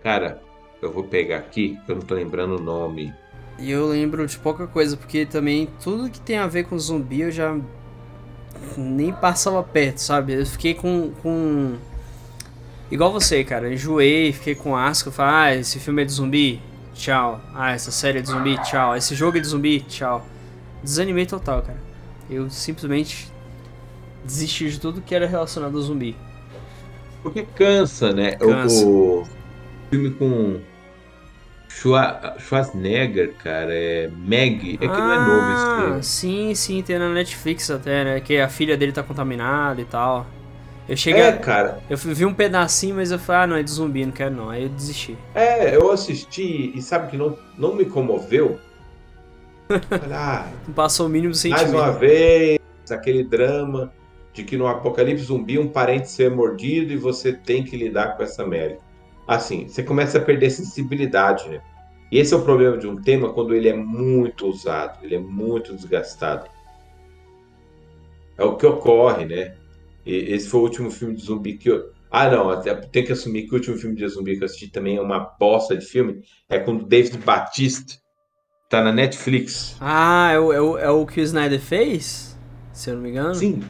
[0.02, 0.40] Cara,
[0.80, 3.12] eu vou pegar aqui, eu não tô lembrando o nome.
[3.58, 7.22] E eu lembro de pouca coisa, porque também tudo que tem a ver com zumbi
[7.22, 7.58] eu já
[8.76, 10.34] nem passava perto, sabe?
[10.34, 11.12] Eu fiquei com.
[11.22, 11.76] com...
[12.90, 13.72] Igual você, cara.
[13.72, 15.10] Enjoei, fiquei com asco.
[15.10, 16.60] Falei, ah, esse filme é de zumbi?
[16.94, 17.40] Tchau.
[17.54, 18.56] Ah, essa série é de zumbi?
[18.62, 18.96] Tchau.
[18.96, 19.80] Esse jogo é de zumbi?
[19.80, 20.26] Tchau.
[20.82, 21.78] Desanimei total, cara.
[22.30, 23.30] Eu simplesmente
[24.24, 26.16] desistir de tudo que era relacionado ao zumbi.
[27.22, 28.32] Porque cansa, né?
[28.32, 28.86] Cansa.
[28.86, 29.28] O, o
[29.90, 30.60] filme com
[31.68, 34.74] Schwarzenegger, cara, é Meg.
[34.74, 36.02] É que ah, não é novo esse ah, filme.
[36.02, 38.20] Sim, sim, tem na Netflix até, né?
[38.20, 40.26] Que a filha dele tá contaminada e tal.
[40.88, 41.20] Eu cheguei.
[41.20, 41.80] É, cara.
[41.88, 44.48] Eu vi um pedacinho, mas eu falei, ah, não, é de zumbi, não quero não.
[44.48, 45.16] Aí eu desisti.
[45.34, 48.58] É, eu assisti e sabe que não, não me comoveu?
[50.10, 51.72] ah, não passou o mínimo sentimento.
[51.72, 52.58] Mais uma vez,
[52.90, 53.92] aquele drama
[54.32, 58.22] de que no apocalipse zumbi um parente ser mordido e você tem que lidar com
[58.22, 58.78] essa merda.
[59.28, 61.60] Assim, você começa a perder sensibilidade, né?
[62.10, 65.18] E esse é o problema de um tema quando ele é muito usado, ele é
[65.18, 66.48] muito desgastado.
[68.38, 69.54] É o que ocorre, né?
[70.06, 71.92] E esse foi o último filme de zumbi que eu.
[72.10, 74.68] Ah, não, até tem que assumir que o último filme de zumbi que eu assisti
[74.68, 76.22] também é uma bosta de filme.
[76.48, 78.00] É com o David Batista.
[78.70, 79.76] Tá na Netflix.
[79.78, 82.38] Ah, é o, é o, é o que o Snyder fez?
[82.72, 83.34] Se eu não me engano.
[83.34, 83.60] Sim,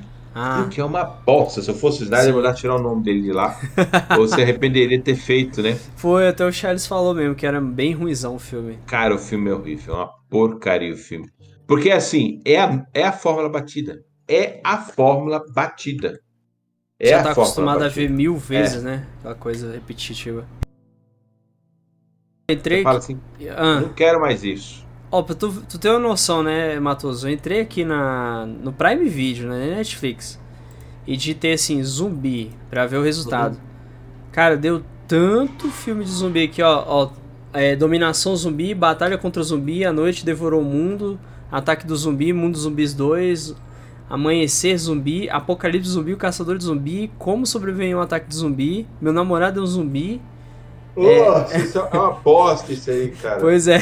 [0.41, 0.63] ah.
[0.63, 1.61] Porque é uma bosta.
[1.61, 3.59] Se eu fosse o Snyder, eu mandar tirar o nome dele de lá.
[4.17, 5.77] Ou se arrependeria de ter feito, né?
[5.97, 8.79] Foi, até o Charles falou mesmo que era bem ruizão o filme.
[8.87, 9.95] Cara, o filme é horrível.
[9.95, 11.29] É uma porcaria o filme.
[11.67, 13.99] Porque assim, é a, é a fórmula batida.
[14.29, 16.21] É a fórmula batida.
[17.01, 17.87] É Já tá acostumado batida.
[17.87, 18.87] a ver mil vezes, é.
[18.87, 19.07] né?
[19.19, 20.47] Aquela coisa repetitiva.
[22.49, 22.79] Entrei.
[22.79, 23.21] Você fala assim,
[23.57, 23.81] ah.
[23.81, 24.87] não quero mais isso.
[25.11, 27.29] Ó, pra tu, tu ter uma noção, né, Matoso?
[27.29, 30.39] Eu entrei aqui na, no Prime Video, né, Netflix,
[31.07, 33.55] e digitei assim, zumbi, pra ver o resultado.
[33.55, 33.61] Uhum.
[34.33, 36.85] Cara, deu tanto filme de zumbi aqui, ó.
[36.87, 37.11] ó
[37.53, 41.19] é, Dominação Zumbi, Batalha contra Zumbi, A Noite Devorou o Mundo,
[41.51, 43.55] Ataque do Zumbi, Mundo Zumbis 2,
[44.09, 49.13] Amanhecer Zumbi, Apocalipse Zumbi, O Caçador de Zumbi, Como Sobreviver um Ataque de Zumbi, Meu
[49.13, 50.21] Namorado é um Zumbi.
[50.97, 51.61] Nossa, é...
[51.61, 53.41] isso é uma bosta isso aí, cara.
[53.41, 53.79] Pois é.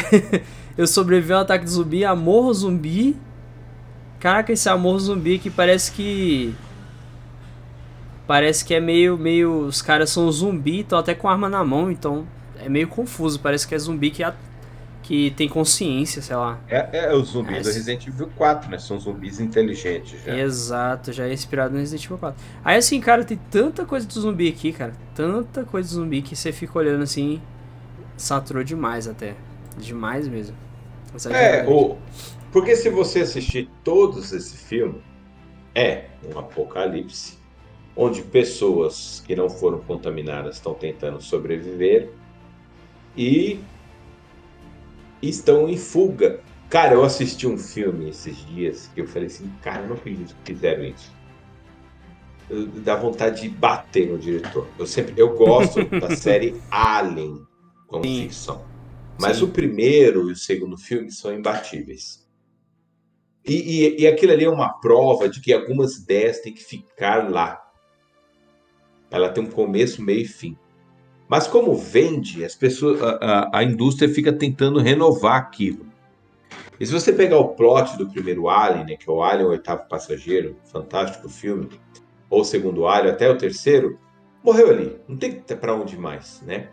[0.77, 3.17] Eu sobrevivi ao ataque de zumbi, amor zumbi.
[4.21, 6.55] Caraca, esse amor zumbi que parece que.
[8.27, 9.17] Parece que é meio.
[9.17, 12.27] meio os caras são zumbi, estão até com arma na mão, então
[12.61, 13.41] é meio confuso.
[13.41, 14.35] Parece que é zumbi que, a,
[15.03, 16.59] que tem consciência, sei lá.
[16.69, 18.79] É, é o zumbi é, do Resident Evil 4, né?
[18.79, 20.37] São zumbis inteligentes já.
[20.37, 22.39] Exato, já é inspirado no Resident Evil 4.
[22.62, 24.93] Aí assim, cara, tem tanta coisa de zumbi aqui, cara.
[25.15, 27.41] Tanta coisa de zumbi que você fica olhando assim.
[28.15, 29.35] Saturou demais até.
[29.79, 30.66] Demais mesmo.
[31.31, 31.97] É, o...
[32.53, 35.03] porque se você assistir todos esse filme,
[35.75, 37.39] é um apocalipse
[37.97, 42.11] onde pessoas que não foram contaminadas estão tentando sobreviver
[43.17, 43.59] e
[45.23, 46.41] estão em fuga.
[46.69, 50.37] Cara, eu assisti um filme esses dias que eu falei assim, cara, eu não acredito
[50.45, 51.11] que fizeram isso.
[52.85, 54.69] dá vontade de bater no diretor.
[54.79, 57.47] Eu sempre, eu gosto da série Alien
[57.87, 58.23] como Sim.
[58.23, 58.76] ficção.
[59.19, 59.45] Mas Sim.
[59.45, 62.27] o primeiro e o segundo filme são imbatíveis.
[63.45, 67.31] E, e, e, aquilo ali é uma prova de que algumas ideias têm que ficar
[67.31, 67.63] lá.
[69.09, 70.59] Ela tem um começo, meio e fim.
[71.29, 75.87] Mas como vende, as pessoas, a, a, a indústria fica tentando renovar aquilo.
[76.79, 79.51] E se você pegar o plot do primeiro Alien, né, que é o Alien, o
[79.51, 81.69] oitavo passageiro, fantástico filme,
[82.29, 83.99] ou o segundo Alien, até o terceiro,
[84.43, 84.97] morreu ali.
[85.09, 86.69] Não tem para onde mais, né?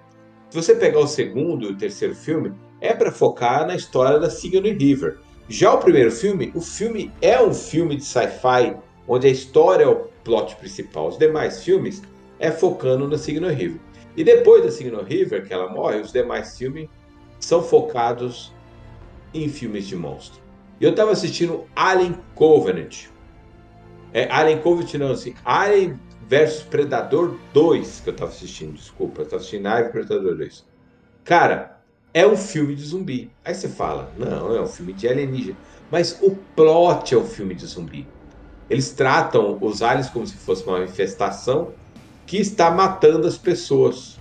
[0.54, 4.30] Se você pegar o segundo e o terceiro filme, é para focar na história da
[4.30, 5.18] Sigourney River.
[5.50, 9.88] Já o primeiro filme, o filme é um filme de sci-fi onde a história é
[9.88, 11.08] o plot principal.
[11.08, 12.04] Os demais filmes
[12.38, 13.82] é focando na Sigourney River.
[14.16, 16.88] E depois da Sigourney River, que ela morre, os demais filmes
[17.39, 18.54] são focados
[19.34, 20.39] em filmes de monstro.
[20.80, 23.06] E eu estava assistindo Alien Covenant.
[24.13, 29.26] É, Alien Covenant não, assim, Alien versus Predador 2, que eu tava assistindo, desculpa, eu
[29.26, 30.66] tava assistindo Alien Predador 2.
[31.24, 31.80] Cara,
[32.14, 33.32] é um filme de zumbi.
[33.44, 35.58] Aí você fala, não, é um filme de alienígena.
[35.90, 38.08] Mas o plot é um filme de zumbi.
[38.70, 41.74] Eles tratam os aliens como se fosse uma infestação
[42.26, 44.20] que está matando as pessoas.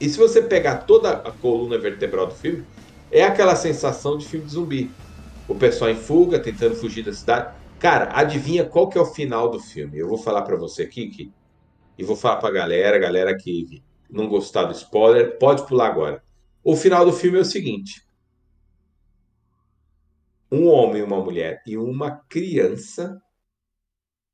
[0.00, 2.66] E se você pegar toda a coluna vertebral do filme,
[3.10, 4.90] é aquela sensação de filme de zumbi.
[5.46, 7.54] O pessoal em fuga, tentando fugir da cidade.
[7.82, 9.98] Cara, adivinha qual que é o final do filme?
[9.98, 11.32] Eu vou falar para você aqui
[11.98, 16.22] e vou falar pra galera, galera que não gostar do spoiler, pode pular agora.
[16.62, 18.06] O final do filme é o seguinte:
[20.48, 23.20] um homem, uma mulher e uma criança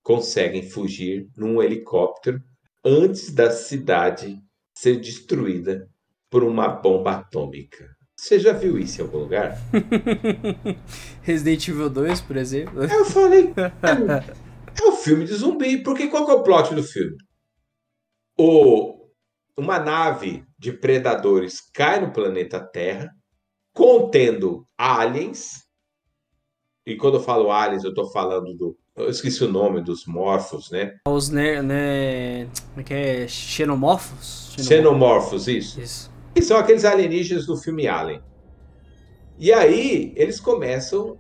[0.03, 2.45] conseguem fugir num helicóptero
[2.85, 4.39] antes da cidade
[4.75, 5.89] ser destruída
[6.29, 7.98] por uma bomba atômica.
[8.19, 9.57] Você já viu isso em algum lugar?
[11.23, 12.83] Resident Evil 2, por exemplo.
[12.83, 15.85] Eu falei, é, é um filme de zumbi.
[15.85, 17.17] Porque qual que é o plot do filme?
[18.37, 19.07] O,
[19.57, 23.09] uma nave de predadores cai no planeta Terra,
[23.73, 25.63] contendo aliens.
[26.85, 28.77] E quando eu falo aliens, eu estou falando do.
[28.97, 30.97] Eu esqueci o nome dos morfos, né?
[31.07, 31.59] Os né,
[32.71, 33.29] como é que é?
[33.29, 34.57] Xenomorfos?
[34.59, 35.81] Xenomorfos, isso.
[35.81, 38.23] Isso que são aqueles alienígenas do filme Alien.
[39.37, 41.19] E aí eles começam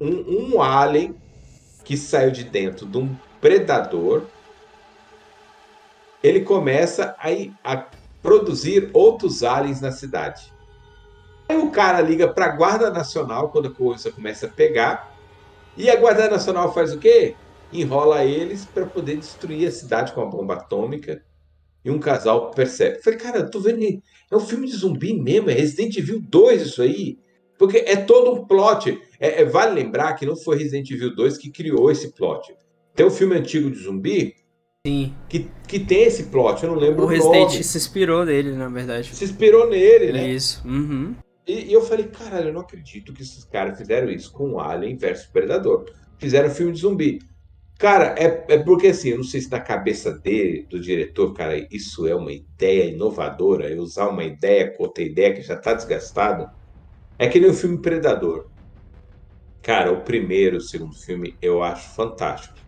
[0.00, 1.14] um, um alien
[1.84, 4.22] que saiu de dentro de um predador.
[6.22, 7.28] Ele começa a,
[7.62, 7.84] a
[8.22, 10.50] produzir outros aliens na cidade.
[11.46, 15.14] Aí o cara liga para a Guarda Nacional quando a coisa começa a pegar.
[15.76, 17.36] E a Guarda Nacional faz o quê?
[17.70, 21.22] Enrola eles para poder destruir a cidade com a bomba atômica
[21.88, 23.02] e um casal percebe.
[23.02, 23.82] falei, cara, eu tô vendo.
[24.30, 27.18] É um filme de zumbi mesmo, é Resident Evil 2 isso aí.
[27.58, 29.00] Porque é todo um plot.
[29.18, 32.54] É, é, vale lembrar que não foi Resident Evil 2 que criou esse plot.
[32.94, 34.34] Tem um filme antigo de zumbi
[34.86, 35.14] Sim.
[35.28, 37.64] Que, que tem esse plot, eu não lembro o, o Resident nome.
[37.64, 39.14] se inspirou nele, na verdade.
[39.14, 40.28] Se inspirou nele, né?
[40.28, 40.66] Isso.
[40.66, 41.14] Uhum.
[41.46, 44.96] E, e, eu falei, caralho, eu não acredito que esses caras fizeram isso com Alien
[44.96, 45.86] versus Predador.
[46.18, 47.18] Fizeram filme de zumbi.
[47.78, 51.56] Cara, é, é porque assim, eu não sei se na cabeça dele, do diretor, cara,
[51.70, 55.74] isso é uma ideia inovadora, é usar uma ideia com outra ideia que já está
[55.74, 56.46] desgastada.
[57.18, 58.44] É que nem o filme Predador.
[59.62, 62.58] Cara, o primeiro, o segundo filme eu acho fantástico.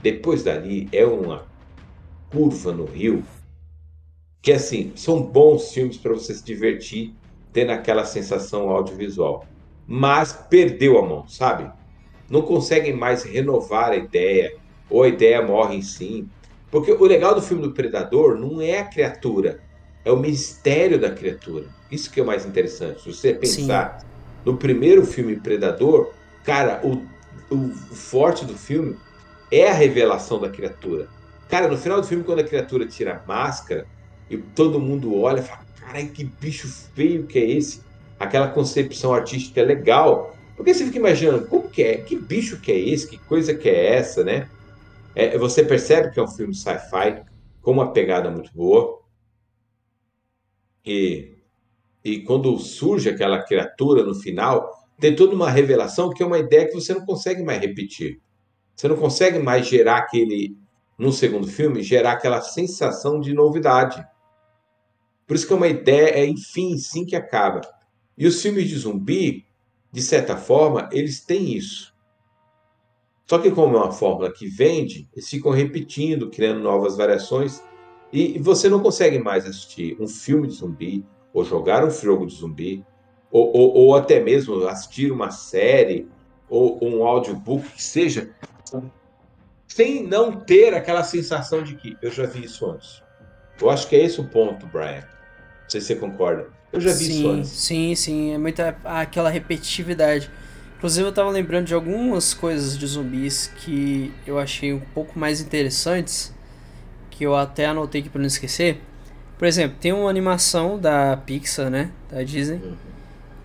[0.00, 1.46] Depois dali é uma
[2.28, 3.24] curva no rio
[4.42, 7.16] que assim são bons filmes para você se divertir,
[7.52, 9.48] tendo aquela sensação audiovisual,
[9.86, 11.70] mas perdeu a mão, sabe?
[12.32, 14.54] Não conseguem mais renovar a ideia
[14.88, 16.26] ou a ideia morre em si,
[16.70, 19.60] porque o legal do filme do Predador não é a criatura,
[20.02, 21.66] é o mistério da criatura.
[21.90, 23.02] Isso que é o mais interessante.
[23.02, 24.06] Se você pensar Sim.
[24.46, 26.10] no primeiro filme Predador,
[26.42, 27.02] cara, o,
[27.54, 28.96] o, forte do filme
[29.50, 31.08] é a revelação da criatura.
[31.50, 33.86] Cara, no final do filme, quando a criatura tira a máscara
[34.30, 37.82] e todo mundo olha e fala: caralho, que bicho feio que é esse?
[38.18, 40.34] Aquela concepção artística é legal.
[40.56, 41.96] Porque você fica imaginando, como que é?
[41.98, 43.08] Que bicho que é esse?
[43.08, 44.48] Que coisa que é essa, né?
[45.14, 47.22] É, você percebe que é um filme sci-fi
[47.60, 49.00] com uma pegada muito boa.
[50.84, 51.36] E,
[52.04, 56.66] e quando surge aquela criatura no final, tem toda uma revelação que é uma ideia
[56.66, 58.20] que você não consegue mais repetir.
[58.74, 60.56] Você não consegue mais gerar aquele,
[60.98, 64.04] no segundo filme, gerar aquela sensação de novidade.
[65.26, 67.60] Por isso que é uma ideia, é enfim, sim que acaba.
[68.16, 69.46] E os filmes de zumbi,
[69.92, 71.92] de certa forma, eles têm isso.
[73.28, 77.60] Só que como é uma fórmula que vende, eles ficam repetindo, criando novas variações,
[78.12, 82.34] e você não consegue mais assistir um filme de zumbi, ou jogar um jogo de
[82.34, 82.84] zumbi,
[83.30, 86.08] ou, ou, ou até mesmo assistir uma série,
[86.48, 88.34] ou, ou um audiobook, que seja,
[89.66, 93.02] sem não ter aquela sensação de que eu já vi isso antes.
[93.60, 95.00] Eu acho que é esse o ponto, Brian.
[95.00, 96.61] Não sei se você concorda.
[96.72, 97.50] Eu já vi sim, isso antes.
[97.50, 98.34] Sim, sim.
[98.34, 100.30] É muita aquela repetitividade.
[100.78, 105.40] Inclusive eu tava lembrando de algumas coisas de zumbis que eu achei um pouco mais
[105.40, 106.34] interessantes,
[107.10, 108.80] que eu até anotei aqui para não esquecer.
[109.38, 112.74] Por exemplo, tem uma animação da Pixar, né, da Disney, uhum.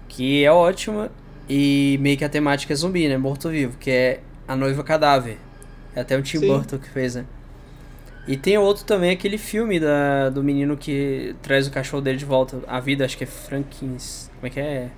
[0.07, 1.11] que é ótima
[1.49, 5.37] e meio que a temática é zumbi, né, morto-vivo, que é A Noiva Cadáver.
[5.95, 6.47] É até o Tim Sim.
[6.47, 7.25] Burton que fez, né?
[8.27, 12.25] E tem outro também, aquele filme da, do menino que traz o cachorro dele de
[12.25, 14.29] volta à vida, acho que é Frankins.
[14.35, 14.89] Como é que é?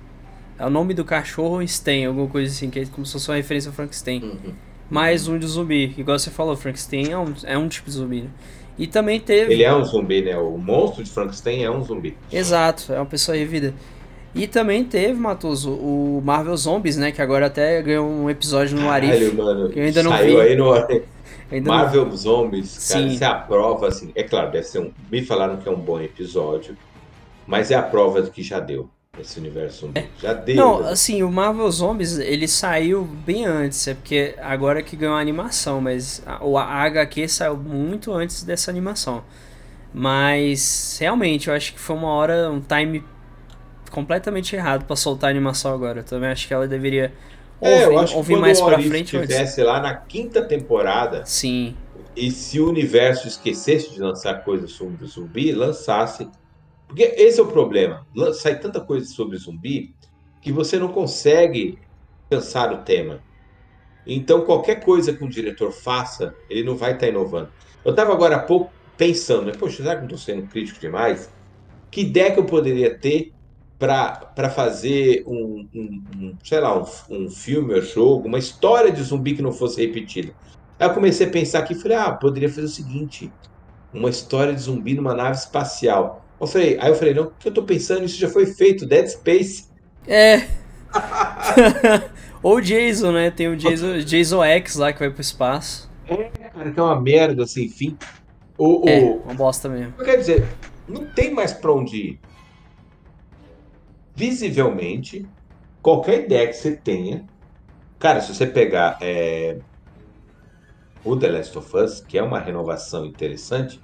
[0.58, 3.36] É o nome do cachorro Stein, alguma coisa assim, que é como se fosse uma
[3.36, 4.22] referência ao Frankenstein.
[4.22, 4.52] Uhum.
[4.90, 8.22] Mais um de zumbi, igual você falou, Frankenstein é um, é um tipo de zumbi,
[8.22, 8.28] né?
[8.76, 9.52] E também teve.
[9.52, 10.36] Ele é um zumbi, né?
[10.36, 12.16] O monstro de Frankenstein é um zumbi.
[12.32, 13.72] Exato, é uma pessoa revida.
[14.34, 17.10] E também teve, Matoso, o Marvel Zombies, né?
[17.10, 19.12] Que agora até ganhou um episódio no Arif.
[19.12, 19.68] Caralho, mano.
[19.70, 20.40] Que eu ainda não Saiu vi.
[20.40, 20.72] aí no
[21.58, 22.16] Marvel não...
[22.16, 23.16] Zombies, cara, Sim.
[23.16, 24.92] você aprova, assim, é claro, deve ser um.
[25.10, 26.76] Me falaram que é um bom episódio,
[27.46, 29.90] mas é a prova do que já deu esse universo.
[29.94, 30.06] É.
[30.20, 30.56] Já deu.
[30.56, 30.90] Não, né?
[30.90, 35.80] assim, o Marvel Zombies, ele saiu bem antes, é porque agora que ganhou a animação,
[35.80, 39.24] mas o HQ saiu muito antes dessa animação.
[39.92, 43.04] Mas realmente, eu acho que foi uma hora, um time
[43.90, 46.00] completamente errado para soltar a animação agora.
[46.00, 47.12] Eu também acho que ela deveria
[47.60, 51.24] é, eu acho que mais para frente tivesse lá na quinta temporada.
[51.26, 51.76] Sim.
[52.16, 56.28] E se o universo esquecesse de lançar coisas sobre zumbi, lançasse.
[56.86, 58.06] Porque esse é o problema.
[58.34, 59.94] Sai tanta coisa sobre zumbi
[60.40, 61.78] que você não consegue
[62.28, 63.20] pensar o tema.
[64.06, 67.50] Então, qualquer coisa que um diretor faça, ele não vai estar tá inovando.
[67.84, 69.52] Eu estava agora há pouco pensando, né?
[69.58, 71.30] Poxa, será que não estou sendo crítico demais?
[71.90, 73.32] Que ideia que eu poderia ter
[73.80, 79.02] para fazer um, um, um, sei lá, um, um filme ou jogo, uma história de
[79.02, 80.34] zumbi que não fosse repetida.
[80.78, 83.32] Aí eu comecei a pensar aqui e falei, ah, poderia fazer o seguinte,
[83.92, 86.26] uma história de zumbi numa nave espacial.
[86.38, 88.86] Eu falei, aí eu falei, não, o que eu tô pensando, isso já foi feito,
[88.86, 89.68] Dead Space.
[90.06, 90.46] É.
[92.42, 93.30] Ou Jason, né?
[93.30, 95.90] Tem o Jason, Jason X lá que vai pro espaço.
[96.06, 97.96] É, cara, que é uma merda, assim, enfim.
[98.58, 99.22] O, é, o...
[99.24, 99.92] uma bosta mesmo.
[99.94, 100.46] Quer dizer,
[100.86, 102.29] não tem mais pra onde ir
[104.14, 105.26] visivelmente,
[105.82, 107.24] qualquer ideia que você tenha.
[107.98, 109.58] Cara, se você pegar é,
[111.04, 113.80] o The Last of Us, que é uma renovação interessante,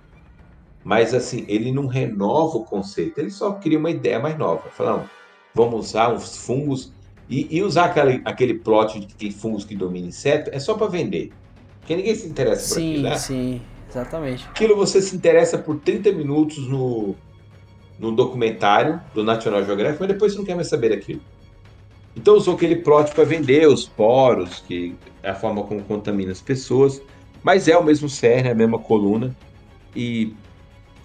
[0.85, 4.69] mas assim, ele não renova o conceito, ele só cria uma ideia mais nova.
[4.71, 5.09] Falando,
[5.55, 6.93] vamos usar uns fungos
[7.29, 10.75] e, e, usar aquele, aquele plot de que tem fungos que dominam inseto é só
[10.75, 11.33] para vender.
[11.81, 13.17] Porque ninguém se interessa por sim, aquilo, né?
[13.17, 14.47] Sim, exatamente.
[14.49, 17.17] Aquilo você se interessa por 30 minutos no,
[17.99, 21.21] no documentário do National Geographic, mas depois você não quer mais saber daquilo.
[22.15, 26.41] Então usou aquele plot para vender os poros, que é a forma como contamina as
[26.41, 27.01] pessoas,
[27.43, 29.37] mas é o mesmo cerne, a mesma coluna.
[29.95, 30.35] E,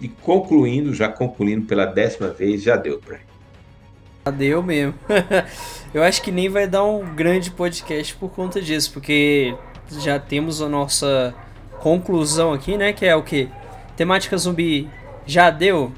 [0.00, 3.20] e concluindo, já concluindo pela décima vez, já deu, Brian.
[4.24, 4.94] Já deu mesmo.
[5.92, 9.54] Eu acho que nem vai dar um grande podcast por conta disso, porque
[9.98, 11.34] já temos a nossa
[11.80, 12.92] conclusão aqui, né?
[12.92, 13.48] Que é o que?
[13.96, 14.88] Temática zumbi
[15.26, 15.92] já deu?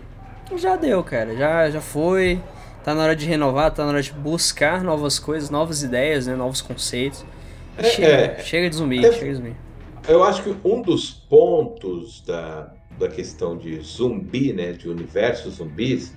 [0.57, 1.36] Já deu, cara.
[1.36, 2.40] Já, já foi.
[2.84, 6.36] Tá na hora de renovar, tá na hora de buscar novas coisas, novas ideias, né?
[6.36, 7.24] Novos conceitos.
[7.78, 8.38] É, chega, é.
[8.40, 9.12] chega de zumbi, É.
[9.12, 9.57] chega de zumbi.
[10.07, 16.14] Eu acho que um dos pontos da, da questão de zumbi, né, de universo zumbis,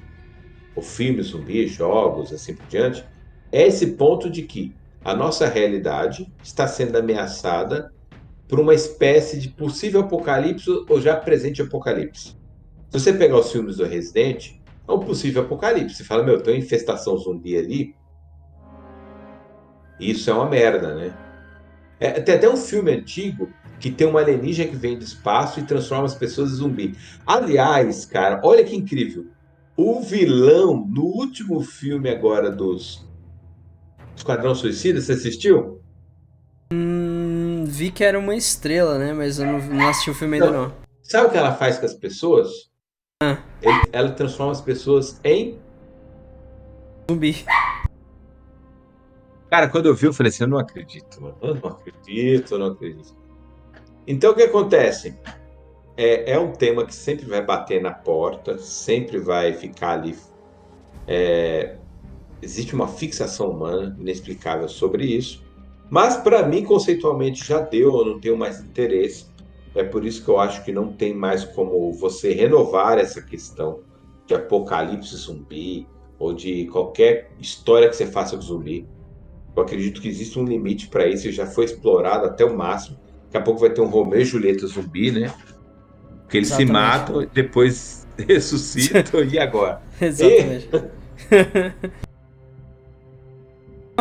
[0.76, 3.04] ou filmes zumbis, jogos, assim por diante,
[3.52, 7.94] é esse ponto de que a nossa realidade está sendo ameaçada
[8.48, 12.36] por uma espécie de possível apocalipse ou já presente apocalipse.
[12.90, 14.54] Se você pegar os filmes do Resident,
[14.88, 15.96] é um possível apocalipse.
[15.96, 17.96] Você fala, meu, tem uma infestação zumbi ali.
[20.00, 21.14] Isso é uma merda, né?
[22.00, 25.64] É, tem até um filme antigo que tem uma alienígena que vem do espaço e
[25.64, 26.96] transforma as pessoas em zumbi.
[27.26, 29.28] Aliás, cara, olha que incrível.
[29.76, 33.08] O vilão no último filme agora dos
[34.16, 35.82] Esquadrão Suicida, você assistiu?
[36.74, 39.14] Hum, vi que era uma estrela, né?
[39.14, 40.74] Mas eu não, não assisti o filme ainda não.
[41.04, 42.50] Sabe o que ela faz com as pessoas?
[43.24, 43.40] Ah.
[43.64, 45.58] Ele- ela transforma as pessoas em.
[47.10, 47.46] Zumbi.
[49.50, 51.36] Cara, quando eu vi, eu falei assim: eu não acredito, mano.
[51.42, 53.16] Eu não acredito, eu não acredito.
[54.06, 55.18] Então, o que acontece?
[55.96, 60.16] É, é um tema que sempre vai bater na porta, sempre vai ficar ali.
[61.08, 61.78] é,
[62.42, 65.44] existe uma fixação humana inexplicável sobre isso.
[65.90, 69.26] Mas, para mim, conceitualmente, já deu, eu não tenho mais interesse.
[69.78, 73.82] É por isso que eu acho que não tem mais como você renovar essa questão
[74.26, 78.88] de apocalipse zumbi ou de qualquer história que você faça com zumbi.
[79.56, 82.98] Eu acredito que existe um limite para isso e já foi explorado até o máximo.
[83.26, 85.32] Daqui a pouco vai ter um Romeu e Julieta zumbi, né?
[86.24, 86.68] Porque eles Exatamente.
[86.68, 89.82] se matam, e depois ressuscitam e agora?
[90.02, 90.70] Exatamente.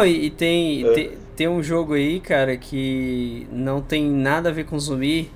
[0.05, 0.93] E, e tem, É.
[0.93, 5.31] tem, tem um jogo aí, cara, que não tem nada a ver com zumbi,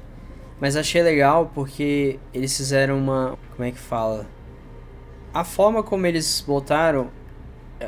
[0.60, 3.38] mas achei legal porque eles fizeram uma.
[3.56, 4.26] Como é que fala?
[5.32, 7.08] A forma como eles botaram.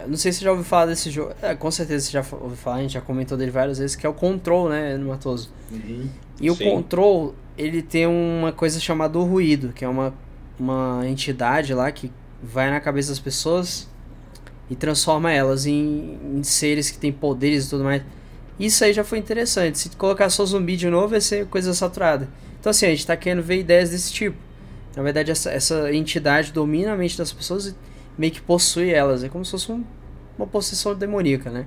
[0.09, 1.33] Não sei se você já ouviu falar desse jogo.
[1.43, 4.07] É, com certeza você já ouviu falar, a gente já comentou dele várias vezes, que
[4.07, 5.51] é o Control, né, no Matoso?
[6.41, 6.65] E o Sim.
[6.65, 10.15] Control, ele tem uma coisa chamada o ruído, que é uma,
[10.59, 12.11] uma entidade lá que
[12.43, 13.87] vai na cabeça das pessoas
[14.71, 18.03] e transforma elas em, em seres que têm poderes e tudo mais.
[18.59, 19.79] Isso aí já foi interessante.
[19.79, 22.29] Se colocar só zumbi de novo, vai ser coisa saturada.
[22.63, 24.37] Então assim, a gente tá querendo ver ideias desse tipo.
[24.95, 27.75] Na verdade, essa, essa entidade domina a mente das pessoas e
[28.17, 29.25] meio que possui elas.
[29.25, 29.83] É como se fosse um-
[30.39, 31.67] uma possessão demoníaca, né?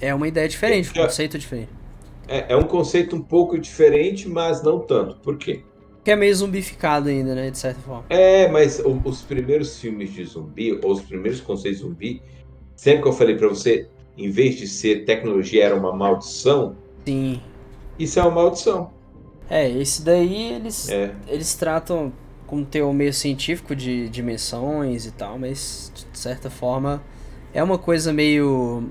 [0.00, 1.04] É uma ideia diferente, um É.
[1.04, 1.68] conceito diferente.
[2.26, 5.16] É, é um conceito um pouco diferente, mas não tanto.
[5.16, 5.62] Por quê?
[6.02, 7.50] Que é meio zumbificado ainda, né?
[7.50, 8.06] De certa forma.
[8.08, 12.22] É, mas o- os primeiros filmes de zumbi, ou os primeiros conceitos de zumbi,
[12.74, 13.86] sempre que eu falei pra você,
[14.16, 17.42] em vez de ser tecnologia, era uma maldição, Sim.
[17.98, 18.90] isso é uma maldição.
[19.54, 21.14] É, esse daí eles, É.
[21.28, 22.10] eles tratam
[22.46, 27.02] com um teor meio científico de dimensões e tal, mas de certa forma
[27.52, 28.88] é uma coisa meio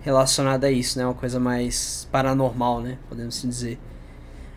[0.00, 1.04] relacionada a isso, né?
[1.04, 2.98] Uma coisa mais paranormal, né?
[3.08, 3.78] Podemos assim dizer.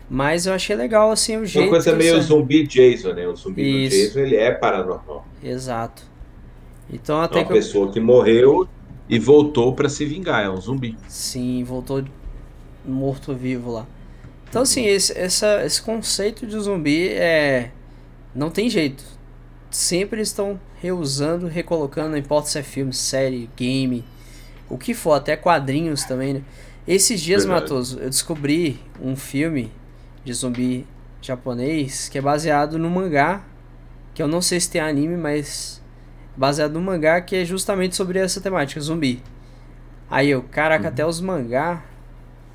[0.08, 3.28] Mas eu achei legal, assim, o jeito Uma coisa meio eles- zumbi Jason, né?
[3.28, 3.96] O zumbi Isso.
[3.96, 5.24] do Jason, ele é paranormal.
[5.42, 6.02] Exato.
[6.92, 7.56] Então É até uma que eu...
[7.56, 8.66] pessoa que morreu
[9.08, 10.96] e voltou pra se vingar, é um zumbi.
[11.06, 12.02] Sim, voltou
[12.84, 13.86] morto-vivo lá.
[14.50, 17.70] Então, assim, esse, essa, esse conceito de zumbi é.
[18.34, 19.04] Não tem jeito.
[19.70, 24.04] Sempre eles estão reusando, recolocando, não importa se é filme, série, game,
[24.68, 26.42] o que for, até quadrinhos também, né?
[26.86, 27.62] Esses dias, Verdade.
[27.62, 29.70] Matoso, eu descobri um filme
[30.24, 30.86] de zumbi
[31.22, 33.44] japonês que é baseado no mangá,
[34.14, 35.80] que eu não sei se tem anime, mas
[36.36, 39.22] baseado no mangá que é justamente sobre essa temática, zumbi.
[40.10, 41.84] Aí eu, caraca, até os mangá,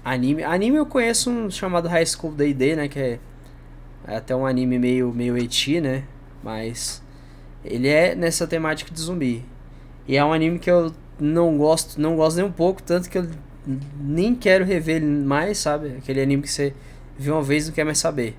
[0.05, 0.43] anime.
[0.43, 2.87] Anime eu conheço um chamado High School Day né?
[2.87, 3.19] Que é,
[4.07, 6.03] é até um anime meio, meio eti, né?
[6.43, 7.01] Mas
[7.63, 9.43] ele é nessa temática de zumbi.
[10.07, 13.17] E é um anime que eu não gosto, não gosto nem um pouco, tanto que
[13.17, 13.27] eu
[13.99, 15.95] nem quero rever ele mais, sabe?
[15.97, 16.73] Aquele anime que você
[17.17, 18.37] viu uma vez e não quer mais saber.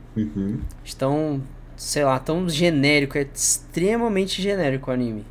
[0.86, 1.42] Então,
[1.76, 5.26] sei lá, tão genérico, é extremamente genérico o anime.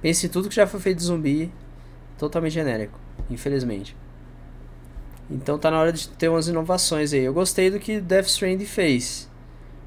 [0.00, 1.52] Pense em tudo que já foi feito de zumbi,
[2.18, 2.98] totalmente genérico,
[3.28, 3.94] infelizmente.
[5.30, 7.20] Então tá na hora de ter umas inovações aí.
[7.22, 9.30] Eu gostei do que Death Stranding fez.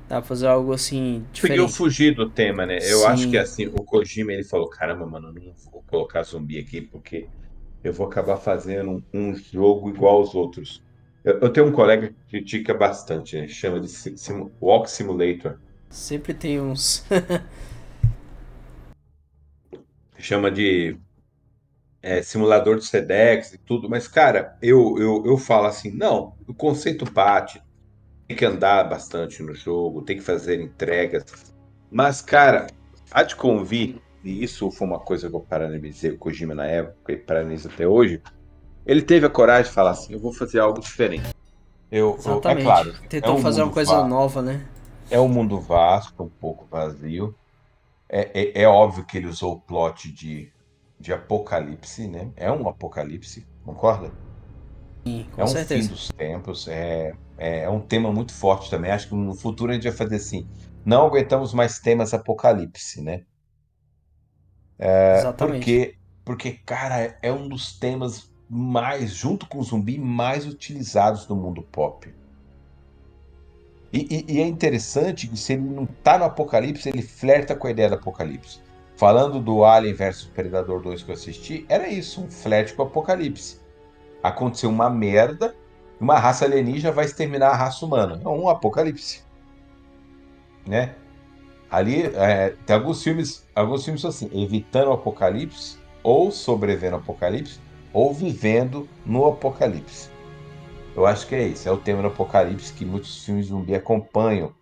[0.09, 1.69] Dá pra fazer algo assim Conseguiu diferente.
[1.69, 2.79] fugir do tema, né?
[2.81, 3.05] Eu Sim.
[3.05, 6.81] acho que assim, o Kojima ele falou: caramba, mano, eu não vou colocar zumbi aqui
[6.81, 7.29] porque
[7.83, 10.83] eu vou acabar fazendo um, jogo igual aos outros.
[11.23, 13.47] Eu, eu tenho um colega que critica bastante, né?
[13.47, 15.59] Chama de sim- Walk Simulator.
[15.89, 17.05] Sempre tem uns.
[20.17, 20.97] Chama de
[22.03, 26.53] é, simulador de Sedex e tudo, mas, cara, eu, eu, eu falo assim: não, o
[26.53, 27.63] conceito bate,
[28.27, 31.23] tem que andar bastante no jogo, tem que fazer entregas.
[31.89, 32.67] Mas, cara,
[33.09, 37.11] há de convir e isso foi uma coisa que eu parabenizei o Kojima na época
[37.11, 38.21] e parabenizo até hoje,
[38.85, 41.35] ele teve a coragem de falar assim, eu vou fazer algo diferente.
[41.91, 42.65] Eu, Exatamente.
[42.65, 44.65] Eu, é claro, Tentou é um fazer uma coisa vasto, nova, né?
[45.11, 47.35] É um mundo vasto, um pouco vazio.
[48.07, 50.52] É, é, é, óbvio que ele usou o plot de,
[51.03, 52.31] de apocalipse, né?
[52.37, 54.09] É um apocalipse, concorda?
[55.05, 55.89] Sim, com é um certeza.
[55.89, 58.89] fim dos tempos, é, é, é um tema muito forte também.
[58.89, 60.47] Acho que no futuro a gente vai fazer assim.
[60.85, 63.23] Não aguentamos mais temas apocalipse, né?
[64.79, 65.57] É, Exatamente.
[65.57, 71.35] Porque, porque, cara, é um dos temas mais, junto com o zumbi, mais utilizados no
[71.35, 72.13] mundo pop.
[73.91, 77.67] E, e, e, é interessante que se ele não tá no Apocalipse, ele flerta com
[77.67, 78.59] a ideia do Apocalipse.
[78.95, 83.59] Falando do Alien vs Predador 2 que eu assisti, era isso, um flerte com Apocalipse.
[84.21, 85.55] Aconteceu uma merda,
[85.99, 88.21] uma raça alienígena vai exterminar a raça humana.
[88.23, 89.23] É um apocalipse.
[90.65, 90.95] Né?
[91.69, 97.59] Ali, é, tem alguns filmes, alguns filmes assim, evitando o apocalipse, ou sobrevivendo ao apocalipse,
[97.91, 100.09] ou vivendo no apocalipse.
[100.95, 104.53] Eu acho que é isso, é o tema do apocalipse que muitos filmes zumbi acompanham.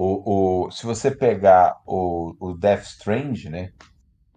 [0.00, 3.72] O, o, se você pegar o, o Death Strange, né?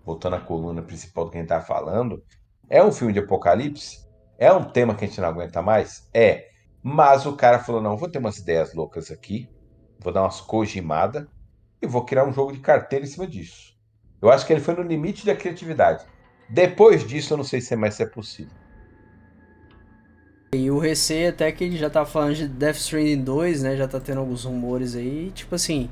[0.04, 2.24] Voltando à coluna principal do que a gente tá falando,
[2.68, 4.04] é um filme de apocalipse?
[4.40, 6.10] É um tema que a gente não aguenta mais?
[6.12, 6.48] É.
[6.82, 9.48] Mas o cara falou: não, vou ter umas ideias loucas aqui,
[10.00, 11.28] vou dar umas cogimadas
[11.80, 13.78] e vou criar um jogo de carteira em cima disso.
[14.20, 16.04] Eu acho que ele foi no limite da criatividade.
[16.50, 18.58] Depois disso, eu não sei se é mais se é possível.
[20.54, 23.78] E o receio até que ele já tá falando de Death Stranding 2, né?
[23.78, 25.90] Já tá tendo alguns rumores aí, tipo assim,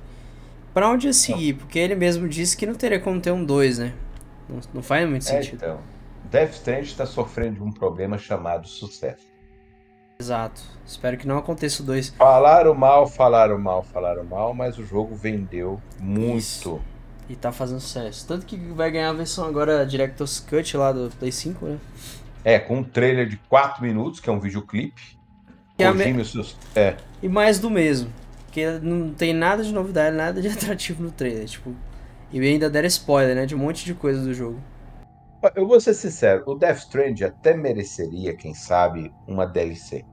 [0.73, 1.53] para onde ia seguir?
[1.53, 3.93] Porque ele mesmo disse que não teria como ter um 2, né?
[4.49, 5.55] Não, não faz muito é, sentido.
[5.55, 5.79] Então,
[6.29, 9.29] Death Stranding está sofrendo de um problema chamado sucesso.
[10.19, 10.61] Exato.
[10.85, 12.09] Espero que não aconteça o 2.
[12.09, 16.37] Falaram mal, falaram mal, falaram mal, mas o jogo vendeu muito.
[16.37, 16.81] Isso.
[17.29, 18.27] E tá fazendo sucesso.
[18.27, 21.79] Tanto que vai ganhar a versão agora Director's Cut lá do Play 5, né?
[22.43, 25.17] É, com um trailer de 4 minutos, que é um videoclipe.
[25.77, 26.25] E, a me...
[26.25, 26.57] seus...
[26.75, 26.97] é.
[27.21, 28.11] e mais do mesmo.
[28.45, 31.45] Porque não tem nada de novidade, nada de atrativo no trailer.
[31.45, 31.73] Tipo,
[32.31, 33.45] e ainda deram spoiler, né?
[33.45, 34.59] De um monte de coisa do jogo.
[35.55, 40.03] Eu vou ser sincero, o Death Strand até mereceria, quem sabe, uma DLC.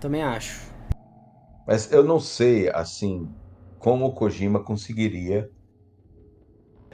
[0.00, 0.72] Também acho.
[1.66, 3.28] Mas eu não sei, assim,
[3.78, 5.50] como o Kojima conseguiria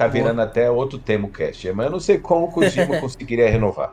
[0.00, 1.70] Tá virando até outro tema o cast.
[1.74, 3.92] Mas eu não sei como o Kojima conseguiria renovar.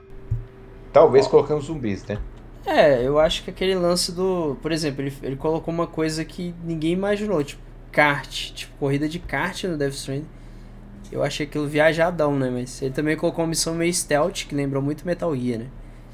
[0.98, 2.18] Talvez colocando zumbis, né?
[2.66, 4.58] É, eu acho que aquele lance do.
[4.64, 8.52] Por exemplo, ele, ele colocou uma coisa que ninguém imaginou, tipo, kart.
[8.52, 10.26] Tipo, corrida de kart no Death Stranding.
[11.12, 12.50] Eu achei aquilo viajadão, né?
[12.50, 15.68] Mas ele também colocou uma missão meio stealth, que lembrou muito Metal Gear, né?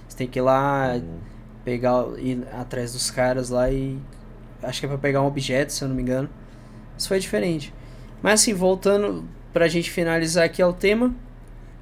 [0.06, 1.18] Você tem que ir lá, uhum.
[1.64, 3.98] pegar, ir atrás dos caras lá e.
[4.62, 6.30] Acho que é pra pegar um objeto, se eu não me engano.
[6.98, 7.74] Isso foi diferente.
[8.22, 9.24] Mas assim, voltando
[9.54, 11.16] pra gente finalizar aqui ao tema.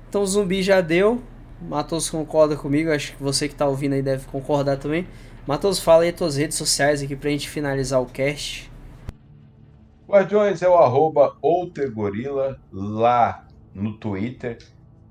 [0.07, 1.19] Então, zumbi já deu.
[1.61, 5.07] Matos concorda comigo, acho que você que tá ouvindo aí deve concordar também.
[5.45, 8.71] Matos, fala aí as tuas redes sociais aqui pra gente finalizar o cast.
[10.07, 14.57] Guardiões é o arroba outergorila lá no Twitter,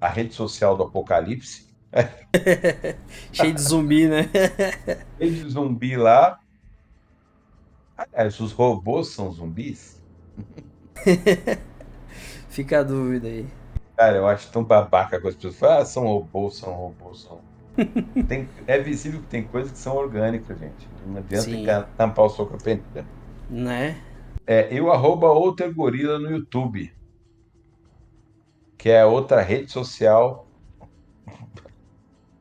[0.01, 1.71] a rede social do Apocalipse.
[3.33, 4.29] Cheio de zumbi, né?
[5.19, 6.39] Cheio de zumbi lá.
[7.97, 10.03] Aliás, os robôs são zumbis?
[12.49, 13.47] Fica a dúvida aí.
[14.01, 17.39] Cara, eu acho tão babaca com as pessoas falam, ah, são robôs, são robôs, são.
[18.27, 20.89] tem, é visível que tem coisas que são orgânicas, gente.
[21.07, 21.67] Não adianta Sim.
[21.99, 23.05] tampar o soco a peneira.
[23.51, 24.01] Né?
[24.47, 26.91] É, e o arroba Outer Gorila no YouTube.
[28.79, 30.49] Que é outra rede social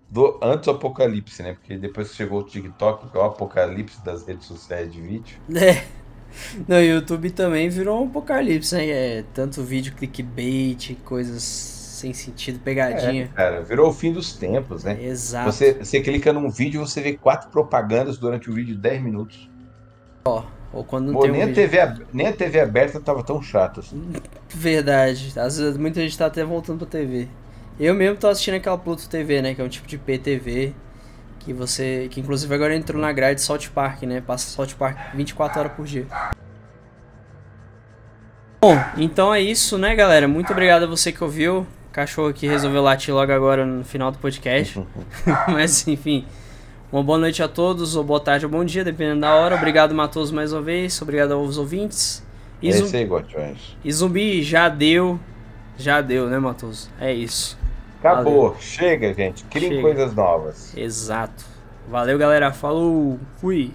[0.10, 1.56] do antes do apocalipse, né?
[1.56, 5.38] Porque depois chegou o TikTok, que é o apocalipse das redes sociais de vídeo.
[5.54, 5.86] É.
[6.68, 8.90] No YouTube também virou um apocalipse, né?
[8.90, 13.26] É, tanto vídeo clickbait, coisas sem sentido, pegadinha.
[13.26, 14.98] É, cara, virou o fim dos tempos, né?
[15.04, 15.52] Exato.
[15.52, 19.50] Você, você clica num vídeo você vê quatro propagandas durante o vídeo de 10 minutos.
[20.26, 21.78] Ó, ou quando não Pô, tem nem, um a TV,
[22.14, 24.02] nem a TV aberta tava tão chata assim.
[24.48, 25.34] Verdade.
[25.38, 27.28] Às vezes muita gente tá até voltando pra TV.
[27.80, 29.56] Eu mesmo tô assistindo aquela Pluto TV, né?
[29.56, 30.74] Que é um tipo de PTV.
[31.40, 32.08] Que você.
[32.12, 34.22] Que inclusive agora entrou na grade Salt Park, né?
[34.22, 36.06] Passa Salt Park 24 horas por dia.
[38.62, 40.28] Bom, então é isso, né, galera?
[40.28, 41.66] Muito obrigado a você que ouviu.
[41.90, 44.86] O cachorro aqui resolveu latir logo agora no final do podcast.
[45.48, 46.26] Mas, enfim.
[46.92, 49.56] Uma boa noite a todos, ou boa tarde ou bom dia, dependendo da hora.
[49.56, 51.00] Obrigado, Matoso, mais uma vez.
[51.02, 52.24] Obrigado aos ouvintes.
[52.62, 53.08] E, é isso aí,
[53.86, 55.20] e zumbi já deu.
[55.78, 56.90] Já deu, né, Matoso?
[57.00, 57.58] É isso.
[58.00, 58.50] Acabou.
[58.50, 58.56] Valeu.
[58.60, 59.44] Chega, gente.
[59.46, 60.76] Criem coisas novas.
[60.76, 61.46] Exato.
[61.90, 62.52] Valeu, galera.
[62.52, 63.20] Falou.
[63.38, 63.74] Fui.